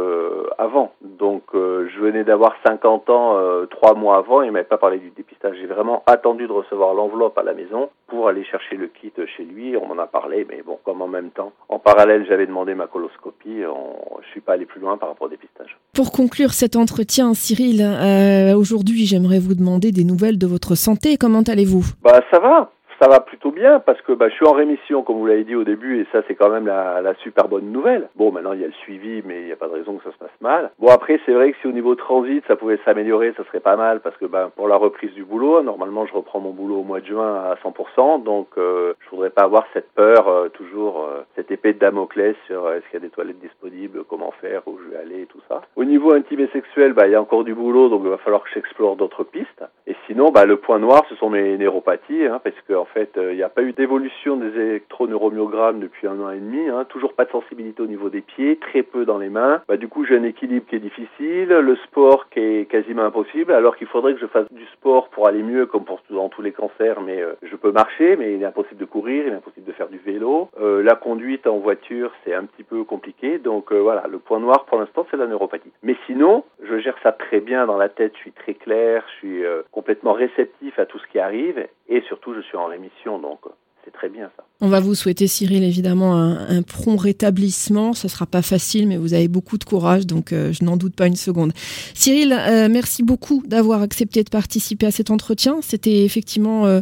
avant. 0.57 0.93
Donc, 1.01 1.43
je 1.53 1.99
venais 1.99 2.23
d'avoir 2.23 2.55
50 2.65 3.09
ans 3.09 3.37
trois 3.69 3.93
mois 3.93 4.17
avant. 4.17 4.41
Il 4.41 4.51
m'avait 4.51 4.65
pas 4.65 4.77
parlé 4.77 4.97
du 4.97 5.09
dépistage. 5.11 5.57
J'ai 5.59 5.67
vraiment 5.67 6.03
attendu 6.05 6.47
de 6.47 6.51
recevoir 6.51 6.93
l'enveloppe 6.93 7.37
à 7.37 7.43
la 7.43 7.53
maison 7.53 7.89
pour 8.07 8.27
aller 8.27 8.43
chercher 8.45 8.75
le 8.75 8.87
kit 8.87 9.11
chez 9.35 9.43
lui. 9.43 9.75
On 9.77 9.87
m'en 9.87 10.01
a 10.01 10.07
parlé, 10.07 10.45
mais 10.49 10.61
bon, 10.65 10.79
comme 10.83 11.01
en 11.01 11.07
même 11.07 11.29
temps, 11.31 11.51
en 11.69 11.79
parallèle, 11.79 12.25
j'avais 12.27 12.47
demandé 12.47 12.73
ma 12.75 12.87
coloscopie, 12.87 13.63
on, 13.65 14.21
je 14.23 14.27
suis 14.29 14.41
pas 14.41 14.53
allé 14.53 14.65
plus 14.65 14.79
loin 14.79 14.97
par 14.97 15.09
rapport 15.09 15.27
au 15.27 15.29
dépistage. 15.29 15.77
Pour 15.93 16.11
conclure 16.11 16.53
cet 16.53 16.75
entretien, 16.75 17.33
Cyril, 17.33 17.81
euh, 17.81 18.55
aujourd'hui, 18.55 19.05
j'aimerais 19.05 19.39
vous 19.39 19.55
demander 19.55 19.91
des 19.91 20.03
nouvelles 20.03 20.37
de 20.37 20.47
votre 20.47 20.75
santé. 20.75 21.17
Comment 21.17 21.41
allez-vous? 21.41 21.83
Bah, 22.01 22.21
ça 22.31 22.39
va 22.39 22.71
ça 22.99 23.07
va 23.07 23.19
plutôt 23.19 23.51
bien 23.51 23.79
parce 23.79 24.01
que 24.01 24.11
bah, 24.11 24.29
je 24.29 24.35
suis 24.35 24.47
en 24.47 24.53
rémission, 24.53 25.03
comme 25.03 25.17
vous 25.17 25.25
l'avez 25.25 25.43
dit 25.43 25.55
au 25.55 25.63
début, 25.63 26.01
et 26.01 26.07
ça 26.11 26.21
c'est 26.27 26.35
quand 26.35 26.49
même 26.49 26.67
la, 26.67 27.01
la, 27.01 27.13
super 27.15 27.47
bonne 27.47 27.71
nouvelle. 27.71 28.09
Bon, 28.15 28.31
maintenant 28.31 28.53
il 28.53 28.61
y 28.61 28.63
a 28.63 28.67
le 28.67 28.73
suivi, 28.73 29.21
mais 29.25 29.41
il 29.41 29.45
n'y 29.45 29.51
a 29.51 29.55
pas 29.55 29.67
de 29.67 29.73
raison 29.73 29.97
que 29.97 30.03
ça 30.03 30.11
se 30.11 30.17
passe 30.17 30.29
mal. 30.41 30.71
Bon, 30.79 30.89
après 30.89 31.19
c'est 31.25 31.33
vrai 31.33 31.51
que 31.51 31.57
si 31.61 31.67
au 31.67 31.71
niveau 31.71 31.95
transit 31.95 32.43
ça 32.47 32.55
pouvait 32.55 32.79
s'améliorer, 32.85 33.33
ça 33.37 33.43
serait 33.45 33.59
pas 33.59 33.75
mal 33.75 33.99
parce 34.01 34.17
que 34.17 34.25
bah, 34.25 34.51
pour 34.55 34.67
la 34.67 34.75
reprise 34.75 35.13
du 35.13 35.23
boulot, 35.23 35.61
normalement 35.61 36.05
je 36.05 36.13
reprends 36.13 36.39
mon 36.39 36.51
boulot 36.51 36.79
au 36.79 36.83
mois 36.83 36.99
de 36.99 37.05
juin 37.05 37.35
à 37.35 37.55
100%, 37.63 38.23
donc 38.23 38.47
euh, 38.57 38.93
je 38.99 39.09
voudrais 39.09 39.29
pas 39.29 39.43
avoir 39.43 39.65
cette 39.73 39.91
peur, 39.93 40.27
euh, 40.27 40.49
toujours 40.49 41.05
euh, 41.05 41.23
cette 41.35 41.51
épée 41.51 41.73
de 41.73 41.79
Damoclès 41.79 42.35
sur 42.45 42.65
euh, 42.65 42.77
est-ce 42.77 42.85
qu'il 42.85 42.95
y 42.95 42.97
a 42.97 43.07
des 43.07 43.09
toilettes 43.09 43.39
disponibles, 43.39 44.03
comment 44.09 44.31
faire, 44.41 44.61
où 44.67 44.77
je 44.83 44.89
vais 44.89 44.97
aller, 44.97 45.25
tout 45.27 45.41
ça. 45.47 45.61
Au 45.75 45.83
niveau 45.83 46.13
intime 46.13 46.41
et 46.41 46.47
sexuel, 46.47 46.93
bah, 46.93 47.07
il 47.07 47.11
y 47.11 47.15
a 47.15 47.21
encore 47.21 47.43
du 47.43 47.53
boulot, 47.53 47.89
donc 47.89 48.01
il 48.03 48.09
va 48.09 48.17
falloir 48.17 48.43
que 48.43 48.49
j'explore 48.53 48.95
d'autres 48.95 49.23
pistes. 49.23 49.63
Et 49.85 49.95
sinon, 50.05 50.31
bah, 50.31 50.45
le 50.45 50.57
point 50.57 50.79
noir, 50.79 51.03
ce 51.09 51.15
sont 51.15 51.29
mes 51.29 51.57
neuropathies, 51.57 52.25
hein, 52.25 52.39
parce 52.43 52.55
que 52.67 52.73
fait, 52.87 53.17
il 53.17 53.35
n'y 53.35 53.43
a 53.43 53.49
pas 53.49 53.61
eu 53.61 53.73
d'évolution 53.73 54.37
des 54.37 54.59
électroneuromyogrammes 54.59 55.79
depuis 55.79 56.07
un 56.07 56.19
an 56.19 56.31
et 56.31 56.39
demi, 56.39 56.67
hein, 56.69 56.85
toujours 56.89 57.13
pas 57.13 57.25
de 57.25 57.31
sensibilité 57.31 57.81
au 57.81 57.87
niveau 57.87 58.09
des 58.09 58.21
pieds, 58.21 58.57
très 58.57 58.83
peu 58.83 59.05
dans 59.05 59.17
les 59.17 59.29
mains. 59.29 59.61
Bah, 59.67 59.77
du 59.77 59.87
coup, 59.87 60.05
j'ai 60.05 60.17
un 60.17 60.23
équilibre 60.23 60.65
qui 60.67 60.75
est 60.75 60.79
difficile, 60.79 61.49
le 61.49 61.75
sport 61.87 62.29
qui 62.29 62.39
est 62.39 62.65
quasiment 62.69 63.03
impossible, 63.03 63.51
alors 63.51 63.75
qu'il 63.75 63.87
faudrait 63.87 64.13
que 64.13 64.19
je 64.19 64.27
fasse 64.27 64.51
du 64.51 64.65
sport 64.67 65.09
pour 65.09 65.27
aller 65.27 65.43
mieux, 65.43 65.65
comme 65.65 65.85
pour 65.85 65.97
dans 66.09 66.29
tous 66.29 66.41
les 66.41 66.51
cancers, 66.51 67.01
mais 67.01 67.21
euh, 67.21 67.33
je 67.43 67.55
peux 67.55 67.71
marcher, 67.71 68.15
mais 68.15 68.33
il 68.33 68.41
est 68.41 68.45
impossible 68.45 68.79
de 68.79 68.85
courir, 68.85 69.25
il 69.25 69.33
est 69.33 69.35
impossible 69.35 69.65
de 69.65 69.71
faire 69.71 69.89
du 69.89 69.97
vélo. 69.97 70.49
Euh, 70.59 70.81
la 70.83 70.95
conduite 70.95 71.47
en 71.47 71.57
voiture, 71.57 72.11
c'est 72.23 72.33
un 72.33 72.45
petit 72.45 72.63
peu 72.63 72.83
compliqué, 72.83 73.37
donc 73.39 73.71
euh, 73.71 73.79
voilà, 73.79 74.05
le 74.09 74.19
point 74.19 74.39
noir 74.39 74.65
pour 74.65 74.79
l'instant, 74.79 75.05
c'est 75.09 75.17
la 75.17 75.27
neuropathie. 75.27 75.71
Mais 75.83 75.95
sinon, 76.05 76.43
je 76.63 76.79
gère 76.79 76.97
ça 77.03 77.11
très 77.11 77.39
bien 77.39 77.65
dans 77.65 77.77
la 77.77 77.89
tête, 77.89 78.13
je 78.15 78.19
suis 78.19 78.31
très 78.31 78.53
clair, 78.53 79.03
je 79.07 79.17
suis 79.17 79.43
complètement 79.71 80.13
réceptif 80.13 80.77
à 80.79 80.85
tout 80.85 80.99
ce 80.99 81.07
qui 81.07 81.19
arrive 81.19 81.65
et 81.89 82.01
surtout 82.01 82.33
je 82.33 82.41
suis 82.41 82.57
en 82.57 82.67
rémission 82.77 83.19
donc 83.19 83.41
c'est 83.87 83.93
très 83.93 84.09
bien 84.09 84.29
ça. 84.35 84.43
On 84.59 84.67
va 84.67 84.79
vous 84.79 84.95
souhaiter 84.95 85.27
Cyril 85.27 85.63
évidemment 85.63 86.17
un, 86.17 86.61
prompt 86.61 86.97
rétablissement, 86.97 87.93
ce 87.93 88.07
sera 88.07 88.25
pas 88.25 88.41
facile 88.41 88.87
mais 88.87 88.97
vous 88.97 89.13
avez 89.13 89.29
beaucoup 89.29 89.57
de 89.57 89.63
courage 89.63 90.05
donc 90.05 90.33
euh, 90.33 90.51
je 90.51 90.65
n'en 90.65 90.75
doute 90.75 90.95
pas 90.95 91.07
une 91.07 91.15
seconde. 91.15 91.53
Cyril, 91.93 92.33
euh, 92.33 92.67
merci 92.69 93.01
beaucoup 93.03 93.43
d'avoir 93.45 93.81
accepté 93.81 94.23
de 94.23 94.29
participer 94.29 94.87
à 94.87 94.91
cet 94.91 95.09
entretien, 95.09 95.59
c'était 95.61 96.03
effectivement 96.03 96.65
euh, 96.65 96.81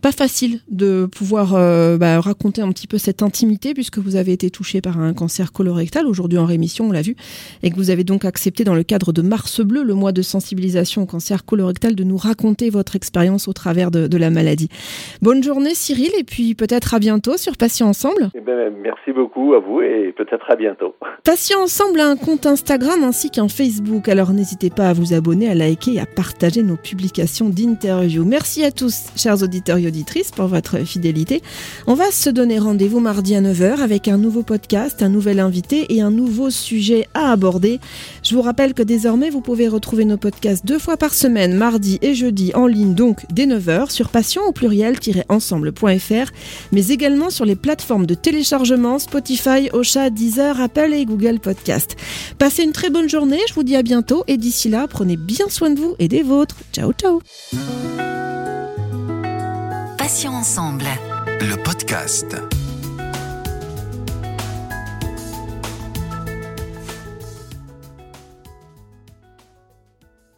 pas 0.00 0.12
facile 0.12 0.60
de 0.68 1.06
pouvoir 1.06 1.52
bah, 1.96 2.20
raconter 2.20 2.60
un 2.60 2.70
petit 2.72 2.86
peu 2.86 2.98
cette 2.98 3.22
intimité 3.22 3.72
puisque 3.72 3.96
vous 3.96 4.16
avez 4.16 4.32
été 4.32 4.50
touché 4.50 4.82
par 4.82 5.00
un 5.00 5.14
cancer 5.14 5.50
colorectal, 5.50 6.06
aujourd'hui 6.06 6.36
en 6.36 6.44
rémission, 6.44 6.88
on 6.88 6.92
l'a 6.92 7.00
vu, 7.00 7.16
et 7.62 7.70
que 7.70 7.76
vous 7.76 7.88
avez 7.88 8.04
donc 8.04 8.26
accepté 8.26 8.64
dans 8.64 8.74
le 8.74 8.82
cadre 8.82 9.14
de 9.14 9.22
Mars 9.22 9.62
Bleu, 9.62 9.82
le 9.82 9.94
mois 9.94 10.12
de 10.12 10.20
sensibilisation 10.20 11.04
au 11.04 11.06
cancer 11.06 11.46
colorectal, 11.46 11.94
de 11.94 12.04
nous 12.04 12.18
raconter 12.18 12.68
votre 12.68 12.96
expérience 12.96 13.48
au 13.48 13.54
travers 13.54 13.90
de, 13.90 14.06
de 14.06 14.16
la 14.18 14.28
maladie. 14.28 14.68
Bonne 15.22 15.42
journée 15.42 15.74
Cyril 15.74 16.10
et 16.18 16.24
puis 16.24 16.43
peut-être 16.52 16.92
à 16.92 16.98
bientôt 16.98 17.38
sur 17.38 17.56
Passion 17.56 17.86
Ensemble. 17.86 18.28
Eh 18.34 18.40
ben, 18.40 18.74
merci 18.82 19.12
beaucoup 19.12 19.54
à 19.54 19.60
vous 19.60 19.80
et 19.80 20.12
peut-être 20.14 20.50
à 20.50 20.56
bientôt. 20.56 20.94
Passion 21.24 21.60
Ensemble 21.60 22.00
a 22.00 22.08
un 22.08 22.16
compte 22.16 22.44
Instagram 22.44 23.02
ainsi 23.02 23.30
qu'un 23.30 23.48
Facebook, 23.48 24.08
alors 24.10 24.32
n'hésitez 24.32 24.68
pas 24.68 24.90
à 24.90 24.92
vous 24.92 25.14
abonner, 25.14 25.48
à 25.48 25.54
liker 25.54 25.94
et 25.94 26.00
à 26.00 26.06
partager 26.06 26.62
nos 26.62 26.76
publications 26.76 27.48
d'interviews. 27.48 28.26
Merci 28.26 28.64
à 28.64 28.70
tous, 28.70 29.06
chers 29.16 29.42
auditeurs 29.42 29.78
et 29.78 29.86
auditrices, 29.86 30.30
pour 30.30 30.48
votre 30.48 30.78
fidélité. 30.80 31.40
On 31.86 31.94
va 31.94 32.10
se 32.10 32.28
donner 32.28 32.58
rendez-vous 32.58 33.00
mardi 33.00 33.34
à 33.34 33.40
9h 33.40 33.80
avec 33.80 34.08
un 34.08 34.18
nouveau 34.18 34.42
podcast, 34.42 35.02
un 35.02 35.08
nouvel 35.08 35.40
invité 35.40 35.86
et 35.94 36.02
un 36.02 36.10
nouveau 36.10 36.50
sujet 36.50 37.06
à 37.14 37.30
aborder. 37.32 37.78
Je 38.22 38.34
vous 38.34 38.42
rappelle 38.42 38.74
que 38.74 38.82
désormais, 38.82 39.30
vous 39.30 39.40
pouvez 39.40 39.68
retrouver 39.68 40.04
nos 40.04 40.16
podcasts 40.16 40.66
deux 40.66 40.78
fois 40.78 40.96
par 40.96 41.14
semaine, 41.14 41.54
mardi 41.54 41.98
et 42.02 42.14
jeudi, 42.14 42.52
en 42.54 42.66
ligne 42.66 42.94
donc 42.94 43.18
dès 43.30 43.46
9h 43.46 43.90
sur 43.90 44.08
passion 44.08 44.42
au 44.42 44.52
pluriel-ensemble.fr, 44.52 46.32
mais 46.72 46.88
également 46.88 47.30
sur 47.30 47.44
les 47.44 47.56
plateformes 47.56 48.06
de 48.06 48.14
téléchargement 48.14 48.98
Spotify, 48.98 49.68
Ocha, 49.72 50.10
Deezer, 50.10 50.60
Apple 50.60 50.92
et 50.92 51.04
Google 51.04 51.40
Podcast. 51.40 51.96
Passez 52.38 52.62
une 52.64 52.72
très 52.72 52.90
bonne 52.90 53.08
journée, 53.08 53.40
je 53.48 53.54
vous 53.54 53.62
dis 53.62 53.76
à 53.76 53.82
bientôt 53.82 54.24
et 54.26 54.36
d'ici 54.36 54.68
là, 54.68 54.86
prenez 54.88 55.16
bien 55.16 55.48
soin 55.48 55.70
de 55.70 55.80
vous 55.80 55.94
et 55.98 56.08
des 56.08 56.22
vôtres. 56.22 56.56
Ciao 56.72 56.92
ciao 56.92 57.20
Passion 59.98 60.32
ensemble. 60.32 60.84
Le 61.40 61.56
podcast. 61.62 62.36